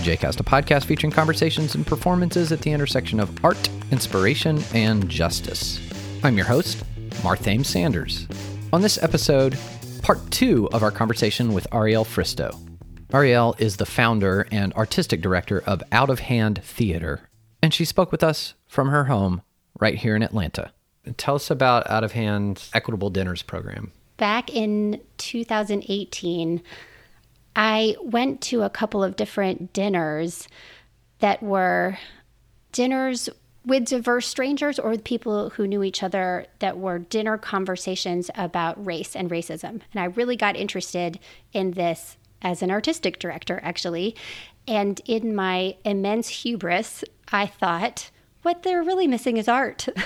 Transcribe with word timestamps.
To 0.00 0.16
AIJcast, 0.16 0.40
a 0.40 0.44
podcast 0.44 0.84
featuring 0.86 1.10
conversations 1.10 1.74
and 1.74 1.86
performances 1.86 2.52
at 2.52 2.62
the 2.62 2.70
intersection 2.70 3.20
of 3.20 3.44
art, 3.44 3.68
inspiration, 3.90 4.62
and 4.72 5.06
justice. 5.10 5.78
I'm 6.22 6.38
your 6.38 6.46
host, 6.46 6.82
Marthame 7.22 7.66
Sanders. 7.66 8.26
On 8.72 8.80
this 8.80 9.02
episode, 9.02 9.58
part 10.02 10.18
two 10.30 10.70
of 10.72 10.82
our 10.82 10.90
conversation 10.90 11.52
with 11.52 11.66
Ariel 11.74 12.04
Fristoe. 12.04 12.58
Ariel 13.12 13.54
is 13.58 13.76
the 13.76 13.84
founder 13.84 14.46
and 14.50 14.72
artistic 14.72 15.20
director 15.20 15.62
of 15.66 15.82
Out 15.92 16.08
of 16.08 16.20
Hand 16.20 16.62
Theater, 16.64 17.28
and 17.62 17.74
she 17.74 17.84
spoke 17.84 18.10
with 18.10 18.24
us 18.24 18.54
from 18.66 18.88
her 18.88 19.04
home 19.04 19.42
right 19.80 19.96
here 19.96 20.16
in 20.16 20.22
Atlanta. 20.22 20.72
Tell 21.18 21.34
us 21.34 21.50
about 21.50 21.90
Out 21.90 22.04
of 22.04 22.12
Hand's 22.12 22.70
Equitable 22.72 23.10
Dinners 23.10 23.42
program. 23.42 23.92
Back 24.16 24.54
in 24.54 25.00
2018, 25.18 26.62
I 27.54 27.96
went 28.02 28.40
to 28.42 28.62
a 28.62 28.70
couple 28.70 29.02
of 29.02 29.16
different 29.16 29.72
dinners 29.72 30.48
that 31.18 31.42
were 31.42 31.98
dinners 32.72 33.28
with 33.64 33.84
diverse 33.84 34.26
strangers 34.26 34.78
or 34.78 34.90
with 34.90 35.04
people 35.04 35.50
who 35.50 35.66
knew 35.66 35.82
each 35.82 36.02
other 36.02 36.46
that 36.60 36.78
were 36.78 36.98
dinner 36.98 37.36
conversations 37.36 38.30
about 38.34 38.84
race 38.84 39.14
and 39.14 39.30
racism. 39.30 39.80
And 39.92 39.96
I 39.96 40.04
really 40.04 40.36
got 40.36 40.56
interested 40.56 41.18
in 41.52 41.72
this 41.72 42.16
as 42.42 42.62
an 42.62 42.70
artistic 42.70 43.18
director, 43.18 43.60
actually. 43.62 44.16
And 44.66 45.00
in 45.04 45.34
my 45.34 45.76
immense 45.84 46.28
hubris, 46.28 47.04
I 47.30 47.46
thought, 47.46 48.10
what 48.42 48.62
they're 48.62 48.82
really 48.82 49.06
missing 49.06 49.36
is 49.36 49.48
art. 49.48 49.88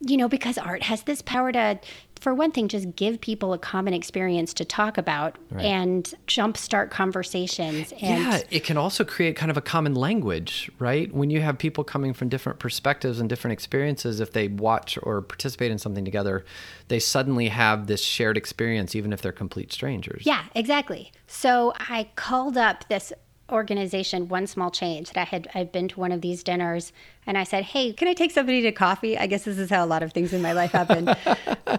you 0.00 0.16
know, 0.16 0.28
because 0.28 0.58
art 0.58 0.82
has 0.84 1.02
this 1.02 1.22
power 1.22 1.52
to 1.52 1.78
for 2.20 2.34
one 2.34 2.50
thing, 2.50 2.68
just 2.68 2.96
give 2.96 3.20
people 3.20 3.52
a 3.52 3.58
common 3.58 3.94
experience 3.94 4.54
to 4.54 4.64
talk 4.64 4.98
about 4.98 5.36
right. 5.50 5.64
and 5.64 6.14
jumpstart 6.26 6.90
conversations. 6.90 7.92
And 7.92 8.22
yeah, 8.22 8.40
it 8.50 8.64
can 8.64 8.76
also 8.76 9.04
create 9.04 9.36
kind 9.36 9.50
of 9.50 9.56
a 9.56 9.60
common 9.60 9.94
language, 9.94 10.70
right? 10.78 11.12
When 11.12 11.30
you 11.30 11.40
have 11.42 11.58
people 11.58 11.84
coming 11.84 12.14
from 12.14 12.28
different 12.28 12.58
perspectives 12.58 13.20
and 13.20 13.28
different 13.28 13.52
experiences, 13.52 14.20
if 14.20 14.32
they 14.32 14.48
watch 14.48 14.98
or 15.02 15.22
participate 15.22 15.70
in 15.70 15.78
something 15.78 16.04
together, 16.04 16.44
they 16.88 16.98
suddenly 16.98 17.48
have 17.48 17.86
this 17.86 18.02
shared 18.02 18.36
experience, 18.36 18.94
even 18.94 19.12
if 19.12 19.22
they're 19.22 19.32
complete 19.32 19.72
strangers. 19.72 20.22
Yeah, 20.24 20.44
exactly. 20.54 21.12
So 21.26 21.74
I 21.78 22.08
called 22.16 22.56
up 22.56 22.88
this 22.88 23.12
organization 23.50 24.26
one 24.26 24.44
small 24.44 24.72
change 24.72 25.10
that 25.10 25.20
i 25.20 25.24
had 25.24 25.48
i'd 25.54 25.70
been 25.70 25.86
to 25.86 26.00
one 26.00 26.10
of 26.10 26.20
these 26.20 26.42
dinners 26.42 26.92
and 27.26 27.36
i 27.36 27.44
said 27.44 27.64
hey 27.64 27.92
can 27.92 28.08
i 28.08 28.14
take 28.14 28.30
somebody 28.30 28.62
to 28.62 28.72
coffee? 28.72 29.18
I 29.18 29.26
guess 29.26 29.44
this 29.44 29.58
is 29.58 29.70
how 29.70 29.84
a 29.84 29.86
lot 29.86 30.02
of 30.02 30.12
things 30.12 30.32
in 30.32 30.42
my 30.42 30.52
life 30.52 30.72
happen. 30.72 31.14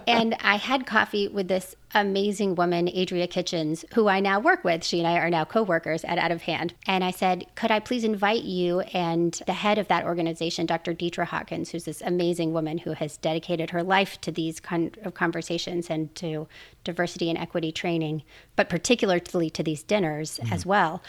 And 0.06 0.36
i 0.40 0.56
had 0.56 0.86
coffee 0.86 1.28
with 1.28 1.48
this 1.48 1.74
amazing 1.94 2.54
woman 2.54 2.88
adria 2.88 3.26
kitchens 3.26 3.84
who 3.94 4.08
i 4.08 4.20
now 4.20 4.38
work 4.38 4.62
with. 4.64 4.84
She 4.84 4.98
and 4.98 5.08
i 5.08 5.18
are 5.18 5.30
now 5.30 5.44
co-workers 5.44 6.04
at 6.04 6.18
out 6.18 6.30
of 6.30 6.42
hand. 6.42 6.74
And 6.86 7.02
i 7.02 7.10
said 7.10 7.46
could 7.54 7.70
i 7.70 7.80
please 7.80 8.04
invite 8.04 8.44
you 8.44 8.80
and 8.80 9.40
the 9.46 9.54
head 9.54 9.78
of 9.78 9.88
that 9.88 10.04
organization 10.04 10.66
dr 10.66 10.94
deetra 10.94 11.26
hawkins 11.26 11.70
who's 11.70 11.84
this 11.84 12.02
amazing 12.02 12.52
woman 12.52 12.78
who 12.78 12.92
has 12.92 13.16
dedicated 13.16 13.70
her 13.70 13.82
life 13.82 14.20
to 14.22 14.30
these 14.30 14.60
kind 14.60 14.96
of 15.02 15.14
conversations 15.14 15.90
and 15.90 16.14
to 16.14 16.46
diversity 16.84 17.28
and 17.28 17.38
equity 17.38 17.72
training 17.72 18.22
but 18.56 18.68
particularly 18.68 19.50
to 19.50 19.62
these 19.62 19.82
dinners 19.82 20.38
mm-hmm. 20.38 20.52
as 20.52 20.64
well? 20.66 21.02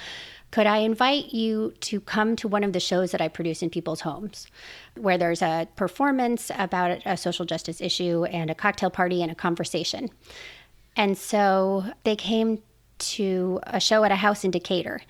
Could 0.51 0.65
I 0.65 0.77
invite 0.77 1.31
you 1.31 1.73
to 1.81 2.01
come 2.01 2.35
to 2.37 2.47
one 2.47 2.63
of 2.63 2.73
the 2.73 2.79
shows 2.79 3.11
that 3.11 3.21
I 3.21 3.27
produce 3.27 3.61
in 3.61 3.69
people's 3.69 4.01
homes, 4.01 4.28
where 4.95 5.17
there's 5.17 5.41
a 5.41 5.67
performance 5.75 6.51
about 6.57 7.01
a 7.05 7.17
social 7.17 7.45
justice 7.45 7.81
issue 7.81 8.25
and 8.25 8.49
a 8.49 8.55
cocktail 8.55 8.89
party 8.89 9.21
and 9.21 9.31
a 9.31 9.35
conversation? 9.35 10.09
And 10.95 11.17
so 11.17 11.85
they 12.03 12.15
came 12.15 12.61
to 12.99 13.59
a 13.63 13.79
show 13.79 14.03
at 14.03 14.11
a 14.11 14.15
house 14.15 14.43
in 14.43 14.51
Decatur 14.51 15.01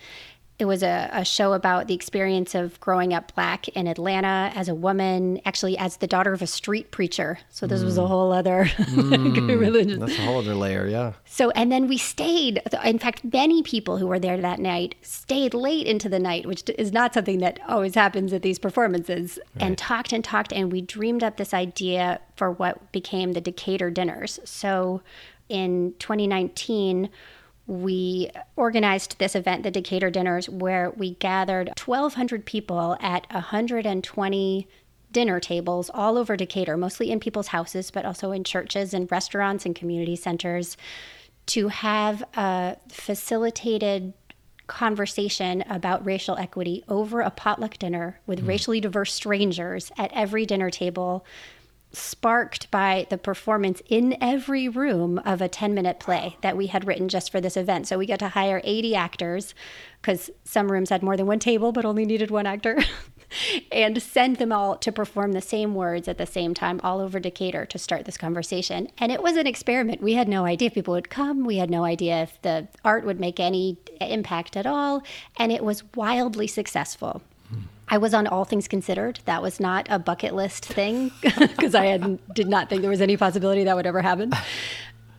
it 0.60 0.66
was 0.66 0.84
a, 0.84 1.10
a, 1.14 1.24
show 1.24 1.54
about 1.54 1.88
the 1.88 1.94
experience 1.94 2.54
of 2.54 2.78
growing 2.82 3.14
up 3.14 3.34
black 3.34 3.70
in 3.70 3.88
Atlanta 3.88 4.52
as 4.54 4.68
a 4.68 4.76
woman, 4.76 5.40
actually 5.46 5.78
as 5.78 5.98
the 5.98 6.08
daughter 6.08 6.34
of 6.34 6.42
a 6.42 6.48
street 6.48 6.92
preacher. 6.92 7.40
So 7.50 7.66
this 7.66 7.82
mm. 7.82 7.86
was 7.86 7.98
a 7.98 8.02
mm. 8.02 8.08
whole 8.10 8.34
other 8.34 8.66
mm. 8.78 9.60
religion. 9.60 10.02
That's 10.02 10.18
a 10.20 10.22
whole 10.22 10.40
other 10.40 10.54
layer, 10.54 10.86
yeah. 10.86 11.14
So 11.24 11.50
and 11.52 11.72
then 11.72 11.88
we 11.88 11.98
stayed. 11.98 12.62
In 12.84 13.00
fact, 13.00 13.24
many 13.24 13.64
people 13.64 13.98
who 13.98 14.08
were 14.08 14.20
there 14.20 14.40
that 14.42 14.60
night 14.60 14.96
stayed 15.02 15.54
late 15.54 15.88
into 15.88 16.10
the 16.10 16.20
night, 16.20 16.46
which 16.46 16.70
is 16.78 16.92
not 16.92 17.14
something 17.14 17.40
that 17.40 17.62
always 17.66 17.96
happens 17.96 18.34
at 18.34 18.42
these 18.42 18.60
performances, 18.60 19.40
right. 19.56 19.66
and 19.66 19.78
talked 19.78 20.12
and 20.12 20.26
talked, 20.26 20.52
and 20.52 20.74
we 20.74 20.82
dreamed 20.82 21.24
up 21.24 21.38
this 21.38 21.54
idea 21.54 22.20
for 22.36 22.52
what 22.52 22.92
became 22.92 23.32
the 23.32 23.42
Decatur 23.42 23.90
dinners. 23.90 24.42
So 24.44 25.02
in 25.48 25.94
2019 26.00 27.10
we 27.70 28.32
organized 28.56 29.20
this 29.20 29.36
event, 29.36 29.62
the 29.62 29.70
Decatur 29.70 30.10
Dinners, 30.10 30.50
where 30.50 30.90
we 30.98 31.12
gathered 31.16 31.72
1,200 31.86 32.44
people 32.44 32.98
at 33.00 33.32
120 33.32 34.68
dinner 35.12 35.40
tables 35.40 35.92
all 35.94 36.18
over 36.18 36.36
Decatur, 36.36 36.78
mostly 36.78 37.12
in 37.12 37.20
people's 37.20 37.50
houses, 37.50 37.92
but 37.92 38.06
also 38.06 38.32
in 38.32 38.44
churches 38.44 38.92
and 38.92 39.12
restaurants 39.12 39.68
and 39.68 39.76
community 39.76 40.16
centers, 40.16 40.78
to 41.46 41.68
have 41.68 42.24
a 42.36 42.76
facilitated 42.90 44.14
conversation 44.66 45.64
about 45.70 46.04
racial 46.04 46.38
equity 46.38 46.84
over 46.88 47.22
a 47.22 47.30
potluck 47.30 47.78
dinner 47.78 48.20
with 48.26 48.44
mm. 48.44 48.48
racially 48.48 48.82
diverse 48.82 49.14
strangers 49.14 49.92
at 49.96 50.12
every 50.14 50.46
dinner 50.46 50.72
table 50.72 51.24
sparked 51.92 52.70
by 52.70 53.08
the 53.10 53.18
performance 53.18 53.82
in 53.88 54.16
every 54.22 54.70
room 54.70 55.20
of 55.26 55.42
a 55.42 55.48
10 55.48 55.74
minute 55.74 56.00
play 56.00 56.38
that 56.42 56.56
we 56.56 56.68
had 56.68 56.86
written 56.86 57.10
just 57.10 57.32
for 57.32 57.42
this 57.42 57.58
event. 57.58 57.88
So 57.88 57.98
we 57.98 58.06
got 58.06 58.20
to 58.20 58.30
hire 58.30 58.62
80 58.64 58.96
actors 58.96 59.56
because 60.02 60.30
some 60.44 60.72
rooms 60.72 60.90
had 60.90 61.02
more 61.02 61.18
than 61.18 61.26
one 61.26 61.40
table 61.40 61.72
but 61.72 61.86
only 61.86 62.06
needed 62.06 62.32
one 62.32 62.46
actor. 62.46 62.78
and 63.72 64.02
send 64.02 64.38
them 64.38 64.52
all 64.52 64.76
to 64.78 64.92
perform 64.92 65.34
the 65.34 65.42
same 65.42 65.76
words 65.76 66.08
at 66.08 66.18
the 66.18 66.26
same 66.26 66.54
time 66.54 66.80
all 66.84 67.00
over 67.00 67.20
Decatur 67.20 67.66
to 67.66 67.78
start 67.78 68.06
this 68.06 68.18
conversation. 68.18 68.88
And 68.98 69.12
it 69.12 69.22
was 69.22 69.38
an 69.38 69.48
experiment. 69.48 70.02
We 70.02 70.14
had 70.14 70.28
no 70.28 70.46
idea 70.46 70.68
if 70.68 70.74
people 70.74 70.94
would 70.94 71.10
come. 71.10 71.46
We 71.46 71.58
had 71.58 71.70
no 71.70 71.84
idea 71.84 72.24
if 72.24 72.42
the 72.42 72.68
art 72.84 73.06
would 73.06 73.20
make 73.20 73.40
any 73.40 73.78
impact 74.02 74.58
at 74.58 74.66
all. 74.66 75.04
And 75.38 75.52
it 75.52 75.64
was 75.64 75.84
wildly 75.96 76.48
successful. 76.48 77.22
I 77.90 77.98
was 77.98 78.14
on 78.14 78.28
All 78.28 78.46
Things 78.46 78.68
Considered. 78.68 79.20
That 79.26 79.42
was 79.42 79.60
not 79.60 79.88
a 79.90 80.00
bucket 80.00 80.36
list 80.36 80.66
thing 80.66 81.12
because 81.22 81.76
I 81.76 81.86
had, 81.86 82.20
did 82.34 82.48
not 82.48 82.70
think 82.70 82.82
there 82.82 82.90
was 82.90 83.02
any 83.02 83.18
possibility 83.18 83.64
that 83.64 83.76
would 83.76 83.88
ever 83.88 84.02
happen. 84.02 84.32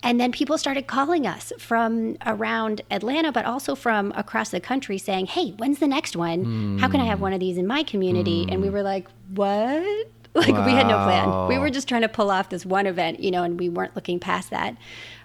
And 0.02 0.18
then 0.18 0.32
people 0.32 0.56
started 0.56 0.86
calling 0.86 1.26
us 1.26 1.52
from 1.58 2.16
around 2.24 2.80
Atlanta, 2.90 3.32
but 3.32 3.44
also 3.44 3.74
from 3.74 4.12
across 4.16 4.50
the 4.50 4.60
country 4.60 4.96
saying, 4.96 5.26
Hey, 5.26 5.50
when's 5.50 5.78
the 5.78 5.88
next 5.88 6.16
one? 6.16 6.44
Mm. 6.44 6.80
How 6.80 6.88
can 6.88 7.00
I 7.00 7.04
have 7.04 7.20
one 7.20 7.32
of 7.32 7.40
these 7.40 7.58
in 7.58 7.66
my 7.66 7.82
community? 7.82 8.46
Mm. 8.46 8.52
And 8.52 8.62
we 8.62 8.68
hmm. 8.68 8.74
were 8.74 8.82
like, 8.82 9.08
What? 9.34 10.06
Like, 10.32 10.52
wow. 10.52 10.64
we 10.64 10.70
had 10.70 10.86
no 10.86 10.96
plan. 11.02 11.48
We 11.48 11.58
were 11.58 11.70
just 11.70 11.88
trying 11.88 12.02
to 12.02 12.08
pull 12.08 12.30
off 12.30 12.50
this 12.50 12.64
one 12.64 12.86
event, 12.86 13.18
you 13.18 13.32
know, 13.32 13.42
and 13.42 13.58
we 13.58 13.68
weren't 13.68 13.96
looking 13.96 14.20
past 14.20 14.50
that. 14.50 14.76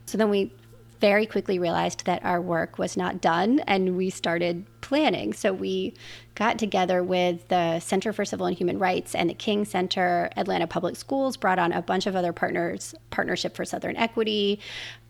So 0.07 0.17
then 0.17 0.31
we 0.31 0.51
very 0.99 1.27
quickly 1.27 1.59
realized 1.59 2.05
that 2.05 2.25
our 2.25 2.41
work 2.41 2.79
was 2.79 2.97
not 2.97 3.21
done 3.21 3.59
and 3.67 3.97
we 3.97 4.09
started 4.09 4.65
planning. 4.85 5.33
So 5.33 5.51
we 5.51 5.95
got 6.35 6.59
together 6.59 7.03
with 7.03 7.47
the 7.47 7.79
Center 7.79 8.13
for 8.13 8.23
Civil 8.23 8.45
and 8.45 8.55
Human 8.55 8.77
Rights 8.77 9.15
and 9.15 9.29
the 9.29 9.33
King 9.33 9.65
Center, 9.65 10.29
Atlanta 10.37 10.67
Public 10.67 10.95
Schools, 10.95 11.37
brought 11.37 11.57
on 11.57 11.71
a 11.71 11.81
bunch 11.81 12.05
of 12.05 12.15
other 12.15 12.31
partners, 12.31 12.93
Partnership 13.09 13.55
for 13.55 13.65
Southern 13.65 13.97
Equity, 13.97 14.59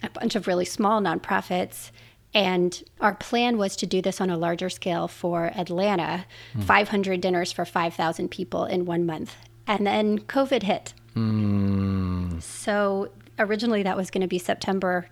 a 0.02 0.10
bunch 0.10 0.36
of 0.36 0.48
really 0.48 0.64
small 0.64 1.02
nonprofits. 1.02 1.92
And 2.34 2.82
our 3.02 3.16
plan 3.16 3.58
was 3.58 3.76
to 3.78 3.86
do 3.86 4.02
this 4.02 4.22
on 4.22 4.30
a 4.30 4.38
larger 4.38 4.70
scale 4.70 5.10
for 5.10 5.52
Atlanta 5.56 6.26
mm. 6.54 6.64
500 6.64 7.20
dinners 7.20 7.52
for 7.52 7.66
5,000 7.66 8.30
people 8.30 8.64
in 8.64 8.86
one 8.86 9.06
month. 9.06 9.36
And 9.68 9.86
then 9.86 10.20
COVID 10.20 10.64
hit. 10.64 10.94
Mm. 11.16 12.42
So 12.42 13.10
originally 13.38 13.84
that 13.84 13.98
was 13.98 14.10
going 14.10 14.22
to 14.22 14.28
be 14.28 14.40
September 14.40 15.10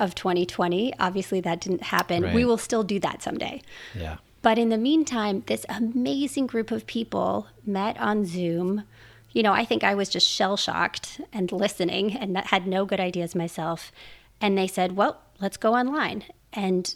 of 0.00 0.14
2020. 0.14 0.92
Obviously, 0.98 1.40
that 1.42 1.60
didn't 1.60 1.82
happen. 1.82 2.24
Right. 2.24 2.34
We 2.34 2.44
will 2.44 2.58
still 2.58 2.82
do 2.82 2.98
that 3.00 3.22
someday. 3.22 3.62
Yeah. 3.94 4.16
But 4.42 4.58
in 4.58 4.70
the 4.70 4.78
meantime, 4.78 5.42
this 5.46 5.66
amazing 5.68 6.46
group 6.46 6.70
of 6.70 6.86
people 6.86 7.46
met 7.66 7.98
on 7.98 8.24
Zoom. 8.24 8.84
You 9.32 9.42
know, 9.42 9.52
I 9.52 9.64
think 9.64 9.84
I 9.84 9.94
was 9.94 10.08
just 10.08 10.26
shell 10.26 10.56
shocked 10.56 11.20
and 11.32 11.52
listening 11.52 12.16
and 12.16 12.36
had 12.38 12.66
no 12.66 12.84
good 12.84 13.00
ideas 13.00 13.34
myself. 13.34 13.92
And 14.40 14.56
they 14.56 14.66
said, 14.66 14.96
well, 14.96 15.20
let's 15.40 15.58
go 15.58 15.74
online 15.74 16.24
and 16.52 16.92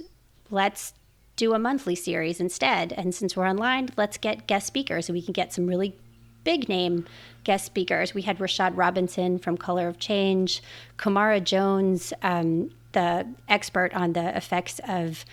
let's 0.51 0.95
do 1.37 1.53
a 1.53 1.59
monthly 1.59 1.95
series 1.95 2.41
instead. 2.41 2.93
And 2.93 3.15
since 3.15 3.37
we're 3.37 3.49
online, 3.49 3.91
let's 3.97 4.17
get 4.17 4.47
guest 4.47 4.67
speakers 4.67 5.07
so 5.07 5.13
we 5.13 5.23
can 5.23 5.33
get 5.33 5.53
some 5.53 5.67
really 5.67 5.97
big 6.45 6.69
name 6.69 7.07
guest 7.43 7.67
speakers. 7.67 8.15
We 8.15 8.23
had 8.23 8.39
Rashad 8.39 8.73
Robinson 8.75 9.39
from 9.39 9.57
Color 9.57 9.89
of 9.89 9.99
Change, 9.99 10.63
Camara 10.97 11.41
Jones, 11.41 12.13
um, 12.23 12.71
the 12.93 13.27
expert 13.49 13.95
on 13.95 14.13
the 14.13 14.37
effects 14.37 14.81
of 14.87 15.25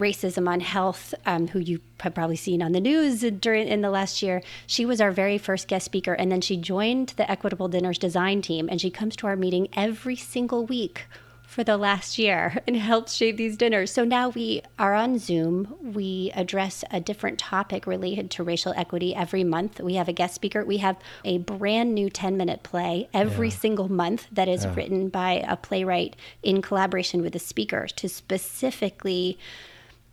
racism 0.00 0.48
on 0.48 0.60
health, 0.60 1.14
um, 1.26 1.48
who 1.48 1.60
you 1.60 1.80
have 2.00 2.14
probably 2.14 2.36
seen 2.36 2.62
on 2.62 2.72
the 2.72 2.80
news 2.80 3.20
during 3.20 3.68
in 3.68 3.82
the 3.82 3.90
last 3.90 4.22
year. 4.22 4.42
She 4.66 4.84
was 4.84 5.00
our 5.00 5.12
very 5.12 5.38
first 5.38 5.68
guest 5.68 5.84
speaker, 5.84 6.14
and 6.14 6.32
then 6.32 6.40
she 6.40 6.56
joined 6.56 7.10
the 7.10 7.30
Equitable 7.30 7.68
Dinners 7.68 7.98
design 7.98 8.42
team, 8.42 8.68
and 8.68 8.80
she 8.80 8.90
comes 8.90 9.14
to 9.16 9.26
our 9.28 9.36
meeting 9.36 9.68
every 9.74 10.16
single 10.16 10.66
week 10.66 11.06
for 11.52 11.62
the 11.62 11.76
last 11.76 12.18
year 12.18 12.58
and 12.66 12.76
helped 12.76 13.10
shape 13.10 13.36
these 13.36 13.56
dinners. 13.56 13.90
So 13.90 14.04
now 14.04 14.30
we 14.30 14.62
are 14.78 14.94
on 14.94 15.18
Zoom. 15.18 15.76
We 15.82 16.32
address 16.34 16.82
a 16.90 16.98
different 17.00 17.38
topic 17.38 17.86
related 17.86 18.30
to 18.32 18.42
racial 18.42 18.72
equity 18.76 19.14
every 19.14 19.44
month. 19.44 19.78
We 19.80 19.94
have 19.94 20.08
a 20.08 20.12
guest 20.14 20.34
speaker. 20.34 20.64
We 20.64 20.78
have 20.78 20.96
a 21.24 21.38
brand 21.38 21.94
new 21.94 22.08
10 22.08 22.36
minute 22.36 22.62
play 22.62 23.08
every 23.12 23.48
Yeah. 23.48 23.54
single 23.54 23.90
month 23.90 24.26
that 24.32 24.48
is 24.48 24.66
written 24.66 25.08
by 25.10 25.44
a 25.46 25.56
playwright 25.56 26.16
in 26.42 26.62
collaboration 26.62 27.20
with 27.20 27.34
a 27.36 27.38
speaker 27.38 27.86
to 27.96 28.08
specifically 28.08 29.38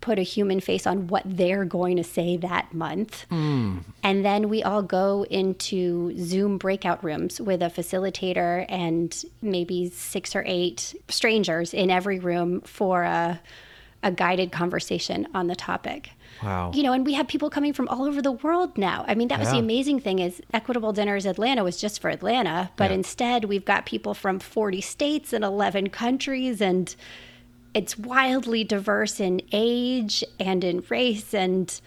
put 0.02 0.18
a 0.18 0.22
human 0.24 0.60
face 0.60 0.88
on 0.88 1.08
what 1.08 1.24
they're 1.26 1.66
going 1.66 1.98
to 1.98 2.04
say 2.04 2.38
that 2.38 2.74
month. 2.74 3.26
Hmm. 3.30 3.80
And 4.02 4.24
then 4.24 4.48
we 4.50 4.64
all 4.64 4.82
go 4.82 5.26
into 5.30 6.16
Zoom 6.18 6.58
breakout 6.58 7.04
rooms 7.04 7.42
with 7.42 7.62
a 7.62 7.66
facilitator 7.70 8.66
and 8.70 9.14
maybe 9.42 9.90
six 9.90 10.36
or 10.36 10.44
eight 10.48 10.96
strangers 11.10 11.74
in 11.74 11.90
every 11.92 12.20
room 12.20 12.62
for 12.62 13.04
a, 13.04 13.42
a 14.02 14.12
guided 14.12 14.52
conversation 14.54 15.28
on 15.34 15.48
the 15.48 15.56
topic. 15.56 16.12
Wow. 16.42 16.72
You 16.74 16.84
know, 16.84 16.94
and 16.94 17.06
we 17.06 17.16
have 17.16 17.28
people 17.28 17.50
coming 17.50 17.74
from 17.74 17.90
all 17.90 18.06
over 18.06 18.22
the 18.22 18.32
world 18.32 18.78
now. 18.78 19.04
I 19.06 19.16
mean, 19.16 19.28
that 19.28 19.40
was 19.40 19.52
the 19.52 19.58
amazing 19.58 20.00
thing 20.00 20.20
is 20.20 20.42
Equitable 20.54 20.94
Dinners 20.94 21.26
Atlanta 21.26 21.66
was 21.66 21.76
just 21.76 22.00
for 22.02 22.10
Atlanta, 22.10 22.72
but 22.78 22.92
Yeah. 22.92 22.96
instead 22.96 23.44
we've 23.46 23.66
got 23.66 23.86
people 23.86 24.14
from 24.14 24.40
40 24.40 24.80
states 24.80 25.34
and 25.34 25.44
11 25.44 25.90
countries 25.90 26.62
and 26.62 26.96
it's 27.74 27.98
wildly 27.98 28.64
diverse 28.64 29.20
in 29.20 29.42
age 29.52 30.24
and 30.40 30.64
in 30.64 30.84
race 30.90 31.34
and 31.34 31.80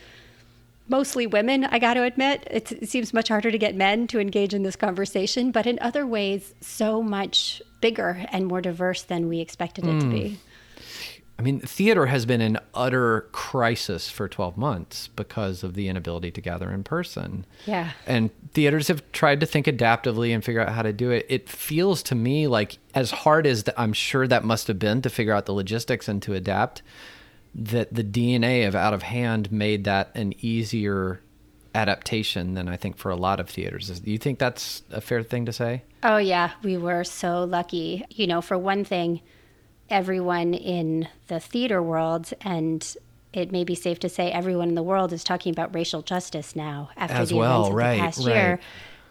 mostly 0.88 1.26
women, 1.26 1.64
I 1.64 1.78
got 1.78 1.94
to 1.94 2.02
admit. 2.02 2.46
It's, 2.50 2.72
it 2.72 2.88
seems 2.88 3.14
much 3.14 3.28
harder 3.28 3.50
to 3.50 3.58
get 3.58 3.74
men 3.74 4.06
to 4.08 4.20
engage 4.20 4.54
in 4.54 4.62
this 4.62 4.76
conversation, 4.76 5.50
but 5.50 5.66
in 5.66 5.78
other 5.80 6.06
ways, 6.06 6.54
so 6.60 7.02
much 7.02 7.62
bigger 7.80 8.26
and 8.30 8.46
more 8.46 8.60
diverse 8.60 9.02
than 9.02 9.28
we 9.28 9.40
expected 9.40 9.86
it 9.86 10.00
to 10.00 10.06
be. 10.10 10.38
I 11.42 11.44
mean, 11.44 11.58
theater 11.58 12.06
has 12.06 12.24
been 12.24 12.40
in 12.40 12.56
utter 12.72 13.22
crisis 13.32 14.08
for 14.08 14.28
12 14.28 14.56
months 14.56 15.08
because 15.08 15.64
of 15.64 15.74
the 15.74 15.88
inability 15.88 16.30
to 16.30 16.40
gather 16.40 16.70
in 16.70 16.84
person. 16.84 17.46
Yeah. 17.66 17.90
And 18.06 18.30
theaters 18.52 18.86
have 18.86 19.02
tried 19.10 19.40
to 19.40 19.46
think 19.46 19.66
adaptively 19.66 20.32
and 20.32 20.44
figure 20.44 20.60
out 20.60 20.68
how 20.68 20.82
to 20.82 20.92
do 20.92 21.10
it. 21.10 21.26
It 21.28 21.48
feels 21.48 22.00
to 22.04 22.14
me 22.14 22.46
like, 22.46 22.78
as 22.94 23.10
hard 23.10 23.44
as 23.48 23.64
th- 23.64 23.74
I'm 23.76 23.92
sure 23.92 24.28
that 24.28 24.44
must 24.44 24.68
have 24.68 24.78
been 24.78 25.02
to 25.02 25.10
figure 25.10 25.32
out 25.32 25.46
the 25.46 25.52
logistics 25.52 26.06
and 26.06 26.22
to 26.22 26.34
adapt, 26.34 26.82
that 27.56 27.92
the 27.92 28.04
DNA 28.04 28.68
of 28.68 28.76
Out 28.76 28.94
of 28.94 29.02
Hand 29.02 29.50
made 29.50 29.82
that 29.82 30.12
an 30.14 30.34
easier 30.38 31.22
adaptation 31.74 32.54
than 32.54 32.68
I 32.68 32.76
think 32.76 32.96
for 32.96 33.10
a 33.10 33.16
lot 33.16 33.40
of 33.40 33.50
theaters. 33.50 33.88
Do 33.98 34.12
you 34.12 34.18
think 34.18 34.38
that's 34.38 34.84
a 34.92 35.00
fair 35.00 35.24
thing 35.24 35.46
to 35.46 35.52
say? 35.52 35.82
Oh, 36.04 36.18
yeah, 36.18 36.52
we 36.62 36.76
were 36.76 37.02
so 37.02 37.42
lucky. 37.42 38.04
You 38.10 38.28
know, 38.28 38.40
for 38.42 38.56
one 38.56 38.84
thing, 38.84 39.22
everyone 39.92 40.54
in 40.54 41.06
the 41.28 41.38
theater 41.38 41.82
world, 41.82 42.32
and 42.40 42.96
it 43.32 43.52
may 43.52 43.62
be 43.62 43.74
safe 43.74 43.98
to 44.00 44.08
say 44.08 44.30
everyone 44.30 44.68
in 44.68 44.74
the 44.74 44.82
world 44.82 45.12
is 45.12 45.22
talking 45.22 45.52
about 45.52 45.74
racial 45.74 46.02
justice 46.02 46.56
now 46.56 46.90
after 46.96 47.16
As 47.16 47.28
the 47.28 47.36
well, 47.36 47.66
events 47.66 47.68
of 47.68 47.74
right, 47.74 47.94
the 47.94 48.00
past 48.00 48.18
right. 48.26 48.34
year. 48.34 48.60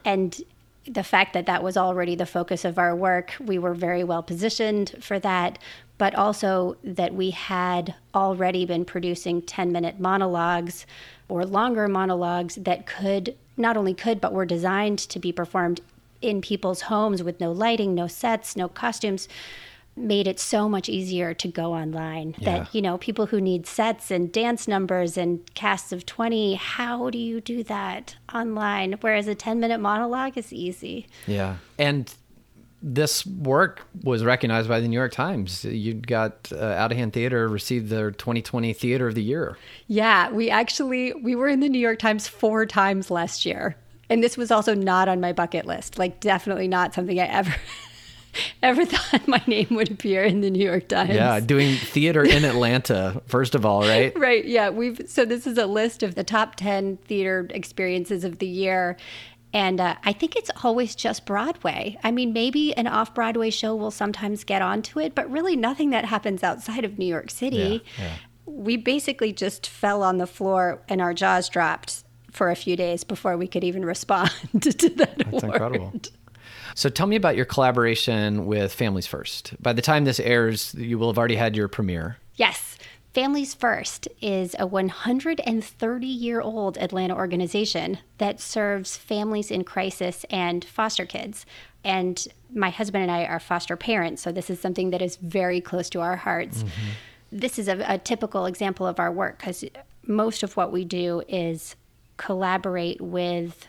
And 0.04 0.42
the 0.86 1.04
fact 1.04 1.34
that 1.34 1.46
that 1.46 1.64
was 1.64 1.78
already 1.78 2.16
the 2.16 2.26
focus 2.26 2.66
of 2.66 2.80
our 2.80 2.96
work, 2.96 3.36
we 3.40 3.60
were 3.60 3.76
very 3.76 4.04
well 4.04 4.24
positioned 4.24 4.96
for 5.00 5.20
that. 5.20 5.60
But 5.98 6.16
also 6.16 6.78
that 6.84 7.14
we 7.14 7.30
had 7.30 7.94
already 8.16 8.66
been 8.66 8.86
producing 8.86 9.44
10 9.44 9.72
minute 9.72 10.00
monologues 10.00 10.88
or 11.30 11.46
longer 11.46 11.88
monologues 11.88 12.56
that 12.56 12.88
could, 12.88 13.36
not 13.56 13.78
only 13.78 13.94
could, 13.94 14.20
but 14.20 14.34
were 14.34 14.46
designed 14.46 14.98
to 14.98 15.20
be 15.20 15.32
performed 15.32 15.80
in 16.20 16.42
people's 16.42 16.82
homes 16.82 17.22
with 17.22 17.40
no 17.40 17.52
lighting, 17.52 17.94
no 17.94 18.08
sets, 18.08 18.56
no 18.56 18.68
costumes 18.68 19.28
made 20.02 20.28
it 20.28 20.40
so 20.40 20.68
much 20.68 20.90
easier 20.90 21.34
to 21.34 21.48
go 21.48 21.74
online 21.74 22.36
Yeah. 22.40 22.60
that 22.60 22.76
you 22.76 22.82
know 22.82 22.98
people 22.98 23.28
who 23.28 23.40
need 23.40 23.66
sets 23.68 24.12
and 24.12 24.32
dance 24.32 24.68
numbers 24.68 25.18
and 25.18 25.40
casts 25.54 25.92
of 25.92 26.06
20 26.06 26.56
how 26.56 27.10
do 27.10 27.18
you 27.18 27.40
do 27.42 27.64
that 27.64 28.16
online 28.34 28.94
whereas 29.02 29.28
a 29.28 29.36
10 29.36 29.60
minute 29.60 29.80
monologue 29.80 30.38
is 30.38 30.52
easy 30.52 31.08
Yeah. 31.28 31.58
And 31.80 32.14
this 32.84 33.28
work 33.28 33.84
was 34.04 34.24
recognized 34.24 34.68
by 34.68 34.80
the 34.80 34.88
New 34.88 34.98
York 34.98 35.12
Times. 35.12 35.64
You 35.66 35.94
got 35.94 36.52
uh, 36.52 36.58
Out 36.66 36.92
of 36.92 36.98
Hand 36.98 37.14
Theater 37.14 37.48
received 37.48 37.90
their 37.90 38.10
2020 38.10 38.74
Theater 38.74 39.08
of 39.08 39.14
the 39.14 39.22
Year. 39.22 39.56
yeah 39.88 40.32
we 40.32 40.50
actually 40.50 41.14
we 41.14 41.36
were 41.36 41.48
in 41.48 41.60
the 41.60 41.70
new 41.70 41.78
york 41.80 42.00
times 42.00 42.28
four 42.28 42.66
times 42.66 43.12
last 43.12 43.46
year 43.46 43.76
and 44.10 44.24
this 44.24 44.36
was 44.36 44.50
also 44.50 44.74
not 44.74 45.08
on 45.08 45.22
my 45.22 45.32
bucket 45.32 45.66
list 45.68 46.00
like 46.00 46.20
definitely 46.22 46.68
not 46.68 46.92
something 46.94 47.20
i 47.20 47.26
ever 47.28 47.54
ever 48.64 48.86
thought 48.86 49.28
my 49.28 49.42
name 49.48 49.68
would 49.72 49.92
appear 49.92 50.24
in 50.24 50.42
the 50.42 50.50
new 50.50 50.64
york 50.64 50.88
times 50.88 51.10
Yeah, 51.14 51.40
doing 51.40 51.76
theater 51.76 52.24
in 52.24 52.46
Atlanta, 52.46 53.22
first 53.28 53.56
of 53.56 53.66
all, 53.66 53.82
right? 53.82 54.18
Right. 54.20 54.46
Yeah. 54.46 54.70
We've 54.70 55.02
so 55.08 55.26
this 55.26 55.48
is 55.48 55.58
a 55.58 55.66
list 55.66 56.04
of 56.04 56.16
the 56.16 56.24
top 56.24 56.56
10 56.56 56.98
theater 56.98 57.48
experiences 57.50 58.24
of 58.24 58.38
the 58.40 58.48
year. 58.48 58.98
And 59.54 59.82
uh, 59.82 59.96
I 60.06 60.14
think 60.14 60.36
it's 60.36 60.50
always 60.64 60.96
just 60.96 61.26
Broadway. 61.26 61.98
I 62.04 62.12
mean, 62.12 62.32
maybe 62.32 62.74
an 62.78 62.88
off 62.88 63.14
Broadway 63.14 63.50
show 63.50 63.76
will 63.76 63.92
sometimes 63.92 64.44
get 64.46 64.62
onto 64.62 65.00
it, 65.00 65.14
but 65.14 65.30
really 65.30 65.56
nothing 65.58 65.90
that 65.90 66.06
happens 66.06 66.42
outside 66.44 66.86
of 66.86 66.98
New 66.98 67.06
York 67.06 67.30
City. 67.30 67.84
Yeah, 67.98 68.04
yeah. 68.06 68.14
We 68.46 68.78
basically 68.78 69.34
just 69.34 69.68
fell 69.68 70.04
on 70.04 70.20
the 70.20 70.28
floor 70.28 70.82
and 70.88 71.02
our 71.02 71.14
jaws 71.14 71.50
dropped 71.50 72.04
for 72.32 72.50
a 72.50 72.56
few 72.56 72.78
days 72.78 73.04
before 73.04 73.36
we 73.36 73.48
could 73.48 73.64
even 73.64 73.84
respond 73.94 74.32
to 74.62 74.90
that 74.90 75.18
That's 75.18 75.44
award. 75.44 75.44
incredible. 75.44 75.94
So 76.76 76.90
tell 76.90 77.08
me 77.08 77.16
about 77.16 77.36
your 77.36 77.46
collaboration 77.46 78.46
with 78.46 78.74
Families 78.74 79.08
First. 79.08 79.54
By 79.62 79.74
the 79.74 79.82
time 79.82 80.06
this 80.06 80.20
airs, 80.20 80.74
you 80.76 80.98
will 80.98 81.10
have 81.10 81.18
already 81.18 81.36
had 81.36 81.56
your 81.56 81.68
premiere. 81.68 82.18
Yes. 82.36 82.78
Families 83.14 83.54
First 83.54 84.08
is 84.22 84.56
a 84.58 84.66
130 84.66 86.08
year 86.08 86.40
old 86.40 86.78
Atlanta 86.78 87.14
organization 87.14 87.98
that 88.20 88.40
serves 88.40 88.96
families 88.96 89.52
in 89.52 89.66
crisis 89.66 90.26
and 90.30 90.64
foster 90.64 91.06
kids. 91.06 91.46
And 91.84 92.26
my 92.54 92.70
husband 92.70 93.04
and 93.04 93.12
I 93.12 93.26
are 93.26 93.40
foster 93.40 93.76
parents, 93.76 94.22
so 94.22 94.32
this 94.32 94.50
is 94.50 94.62
something 94.62 94.92
that 94.92 95.02
is 95.02 95.18
very 95.18 95.60
close 95.60 95.90
to 95.90 96.00
our 96.00 96.16
hearts. 96.16 96.64
Mm-hmm. 96.64 96.90
This 97.34 97.60
is 97.60 97.68
a, 97.68 97.84
a 97.88 97.98
typical 97.98 98.46
example 98.46 98.88
of 98.88 99.00
our 99.00 99.12
work 99.12 99.40
because 99.40 99.66
most 100.08 100.42
of 100.44 100.56
what 100.56 100.72
we 100.72 100.86
do 100.86 101.22
is 101.28 101.76
collaborate 102.18 103.02
with 103.02 103.68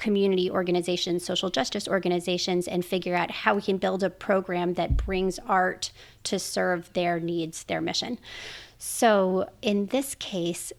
community 0.00 0.50
organizations, 0.50 1.24
social 1.24 1.50
justice 1.50 1.86
organizations, 1.86 2.66
and 2.66 2.84
figure 2.84 3.14
out 3.14 3.30
how 3.30 3.54
we 3.54 3.62
can 3.62 3.76
build 3.76 4.02
a 4.02 4.10
program 4.10 4.74
that 4.74 4.96
brings 4.96 5.38
art 5.40 5.92
to 6.24 6.38
serve 6.38 6.92
their 6.94 7.20
needs, 7.20 7.64
their 7.64 7.80
mission. 7.80 8.18
So 8.78 9.48
in 9.60 9.86
this 9.86 10.14
case, 10.14 10.72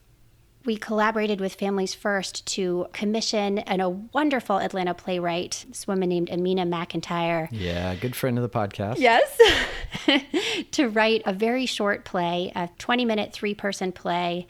we 0.65 0.75
collaborated 0.75 1.39
with 1.39 1.53
Families 1.55 1.93
First 1.93 2.45
to 2.47 2.87
commission 2.93 3.59
and 3.59 3.81
a 3.81 3.89
wonderful 3.89 4.59
Atlanta 4.59 4.93
playwright, 4.93 5.65
this 5.69 5.87
woman 5.87 6.09
named 6.09 6.29
Amina 6.29 6.65
McIntyre. 6.65 7.47
Yeah, 7.51 7.95
good 7.95 8.15
friend 8.15 8.37
of 8.37 8.43
the 8.43 8.49
podcast. 8.49 8.97
Yes. 8.97 9.39
to 10.71 10.89
write 10.89 11.23
a 11.25 11.33
very 11.33 11.65
short 11.65 12.05
play, 12.05 12.51
a 12.55 12.69
20 12.77 13.05
minute, 13.05 13.33
three 13.33 13.55
person 13.55 13.91
play 13.91 14.47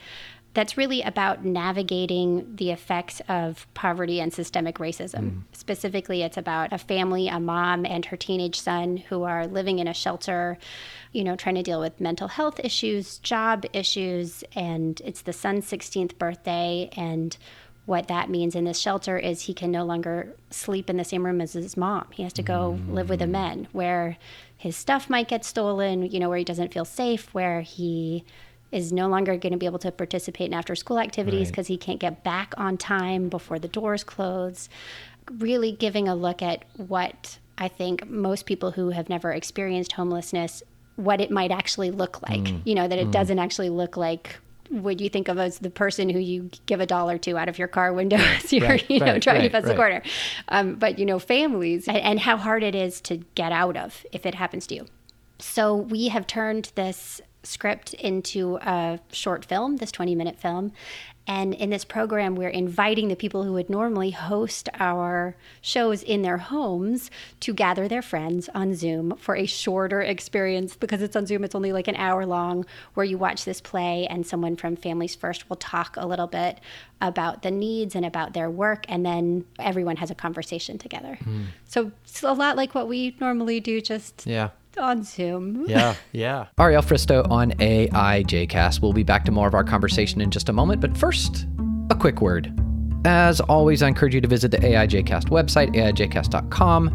that's 0.54 0.78
really 0.78 1.02
about 1.02 1.46
navigating 1.46 2.56
the 2.56 2.72
effects 2.72 3.22
of 3.30 3.66
poverty 3.74 4.20
and 4.20 4.34
systemic 4.34 4.80
racism. 4.80 5.24
Mm-hmm. 5.24 5.40
Specifically, 5.54 6.24
it's 6.24 6.38
about 6.38 6.74
a 6.74 6.78
family, 6.78 7.30
a 7.30 7.40
mom 7.40 7.86
and 7.86 8.06
her 8.06 8.18
teenage 8.18 8.60
son 8.60 8.98
who 8.98 9.24
are 9.24 9.48
living 9.48 9.80
in 9.80 9.88
a 9.88 9.94
shelter, 9.94 10.58
you 11.14 11.24
know, 11.24 11.36
trying 11.36 11.56
to 11.56 11.64
deal 11.64 11.80
with 11.80 12.02
mental 12.02 12.28
health 12.28 12.60
issues, 12.64 13.20
job 13.20 13.66
issues, 13.72 14.44
and 14.54 15.02
it's 15.06 15.22
the 15.22 15.34
son's 15.34 15.70
16th 15.72 16.18
birthday. 16.18 16.90
And 16.98 17.38
what 17.86 18.10
that 18.10 18.30
means 18.30 18.54
in 18.54 18.66
this 18.66 18.80
shelter 18.80 19.18
is 19.18 19.42
he 19.42 19.54
can 19.54 19.72
no 19.72 19.86
longer 19.86 20.36
sleep 20.50 20.90
in 20.90 20.98
the 20.98 21.06
same 21.06 21.26
room 21.26 21.40
as 21.40 21.54
his 21.54 21.78
mom. 21.78 22.08
He 22.12 22.24
has 22.24 22.34
to 22.34 22.44
go 22.44 22.78
live 22.90 23.10
with 23.10 23.20
the 23.20 23.26
mm. 23.26 23.32
men 23.32 23.68
where 23.72 24.18
his 24.58 24.76
stuff 24.76 25.10
might 25.10 25.28
get 25.28 25.46
stolen, 25.46 26.04
you 26.04 26.20
know, 26.20 26.30
where 26.30 26.38
he 26.38 26.44
doesn't 26.44 26.74
feel 26.74 26.86
safe, 26.86 27.34
where 27.34 27.62
he 27.62 28.26
is 28.72 28.92
no 28.94 29.08
longer 29.08 29.36
going 29.38 29.52
to 29.52 29.58
be 29.58 29.66
able 29.66 29.80
to 29.80 29.92
participate 29.92 30.48
in 30.48 30.54
after 30.54 30.76
school 30.76 31.00
activities 31.00 31.48
Right. 31.48 31.48
because 31.52 31.68
he 31.68 31.78
can't 31.78 32.00
get 32.00 32.24
back 32.24 32.54
on 32.58 32.78
time 32.78 33.30
before 33.30 33.60
the 33.60 33.68
doors 33.68 34.04
close. 34.04 34.70
Really 35.40 35.72
giving 35.72 36.08
a 36.08 36.16
look 36.16 36.42
at 36.42 36.66
what 36.78 37.38
I 37.58 37.68
think 37.68 38.10
most 38.10 38.46
people 38.46 38.72
who 38.72 38.90
have 38.90 39.08
never 39.10 39.32
experienced 39.32 39.92
homelessness, 39.94 40.64
what 40.96 41.22
it 41.22 41.32
might 41.32 41.52
actually 41.52 41.92
look 41.92 42.22
like. 42.28 42.48
You 42.66 42.76
know, 42.76 42.88
that 42.88 42.98
it 42.98 43.12
doesn't 43.12 43.40
actually 43.40 43.70
look 43.70 43.98
like 43.98 44.38
what 44.70 45.02
you 45.02 45.10
think 45.10 45.28
of 45.28 45.38
as 45.38 45.60
the 45.60 45.70
person 45.70 46.10
who 46.10 46.18
you 46.18 46.50
give 46.66 46.80
a 46.80 46.86
dollar 46.86 47.18
to 47.18 47.38
out 47.38 47.50
of 47.50 47.60
your 47.60 47.68
car 47.68 47.92
window 47.92 48.16
as 48.20 48.54
you're, 48.54 48.68
Right, 48.68 48.90
you 48.90 49.00
know, 49.00 49.14
right, 49.14 49.22
trying 49.22 49.36
to 49.38 49.42
right, 49.44 49.52
pass 49.52 49.64
the 49.64 49.70
right. 49.70 49.76
corner. 49.78 50.02
Um, 50.48 50.76
but, 50.76 50.98
you 50.98 51.06
know, 51.06 51.20
families 51.20 51.88
and, 51.90 51.98
and 51.98 52.20
how 52.22 52.38
hard 52.38 52.64
it 52.64 52.74
is 52.74 53.02
to 53.02 53.18
get 53.36 53.52
out 53.52 53.76
of 53.76 54.06
if 54.14 54.26
it 54.26 54.34
happens 54.36 54.66
to 54.68 54.76
you. 54.76 54.86
So 55.40 55.76
we 55.76 56.08
have 56.08 56.26
turned 56.26 56.72
this 56.76 57.20
script 57.44 57.94
into 57.96 58.58
a 58.58 59.00
short 59.12 59.46
film, 59.46 59.78
this 59.78 59.92
20 59.92 60.16
minute 60.16 60.40
film. 60.40 60.72
And 61.28 61.54
in 61.54 61.70
this 61.70 61.86
program, 61.86 62.36
we're 62.36 62.50
inviting 62.50 63.08
the 63.08 63.16
people 63.16 63.44
who 63.44 63.54
would 63.54 63.70
normally 63.70 64.10
host 64.10 64.68
our 64.80 65.36
shows 65.62 66.02
in 66.02 66.24
their 66.24 66.40
homes 66.40 67.12
to 67.42 67.54
gather 67.54 67.88
their 67.88 68.02
friends 68.02 68.50
on 68.56 68.74
Zoom 68.74 69.16
for 69.18 69.36
a 69.36 69.46
shorter 69.46 70.02
experience. 70.02 70.76
Because 70.76 71.02
it's 71.02 71.16
on 71.16 71.28
Zoom, 71.28 71.44
it's 71.44 71.54
only 71.54 71.74
like 71.74 71.88
an 71.88 71.96
hour 71.96 72.26
long 72.26 72.66
where 72.96 73.06
you 73.06 73.18
watch 73.18 73.46
this 73.46 73.62
play, 73.62 74.08
and 74.08 74.26
someone 74.26 74.56
from 74.56 74.76
Families 74.76 75.16
First 75.16 75.48
will 75.48 75.58
talk 75.58 75.96
a 75.96 76.08
little 76.08 76.28
bit 76.28 76.60
about 77.02 77.44
the 77.44 77.52
needs 77.52 77.96
and 77.96 78.06
about 78.06 78.34
their 78.34 78.50
work. 78.50 78.86
And 78.90 79.06
then 79.06 79.46
everyone 79.60 79.98
has 79.98 80.10
a 80.10 80.16
conversation 80.16 80.80
together. 80.80 81.16
Hmm. 81.24 81.44
So 81.66 81.92
it's 82.04 82.24
a 82.24 82.34
lot 82.34 82.58
like 82.58 82.74
what 82.74 82.88
we 82.88 83.16
normally 83.20 83.60
do, 83.60 83.80
just 83.80 84.26
Yeah. 84.26 84.50
On 84.78 85.04
Zoom. 85.04 85.66
Yeah, 85.68 85.96
yeah. 86.12 86.48
Ariel 86.60 86.82
Fristoe 86.82 87.30
on 87.30 87.52
AIJcast. 87.52 88.82
We'll 88.82 88.94
be 88.94 89.04
back 89.04 89.26
to 89.26 89.32
more 89.32 89.48
of 89.48 89.54
our 89.54 89.64
conversation 89.64 90.22
in 90.22 90.32
just 90.32 90.50
a 90.50 90.54
moment, 90.54 90.82
but 90.82 90.98
first, 90.98 91.46
a 91.90 91.96
quick 91.96 92.22
word. 92.22 92.54
As 93.06 93.42
always, 93.42 93.82
I 93.82 93.88
encourage 93.88 94.14
you 94.14 94.22
to 94.22 94.28
visit 94.28 94.52
the 94.52 94.58
AIJcast 94.58 95.30
website, 95.30 95.76
aijcast.com, 95.76 96.90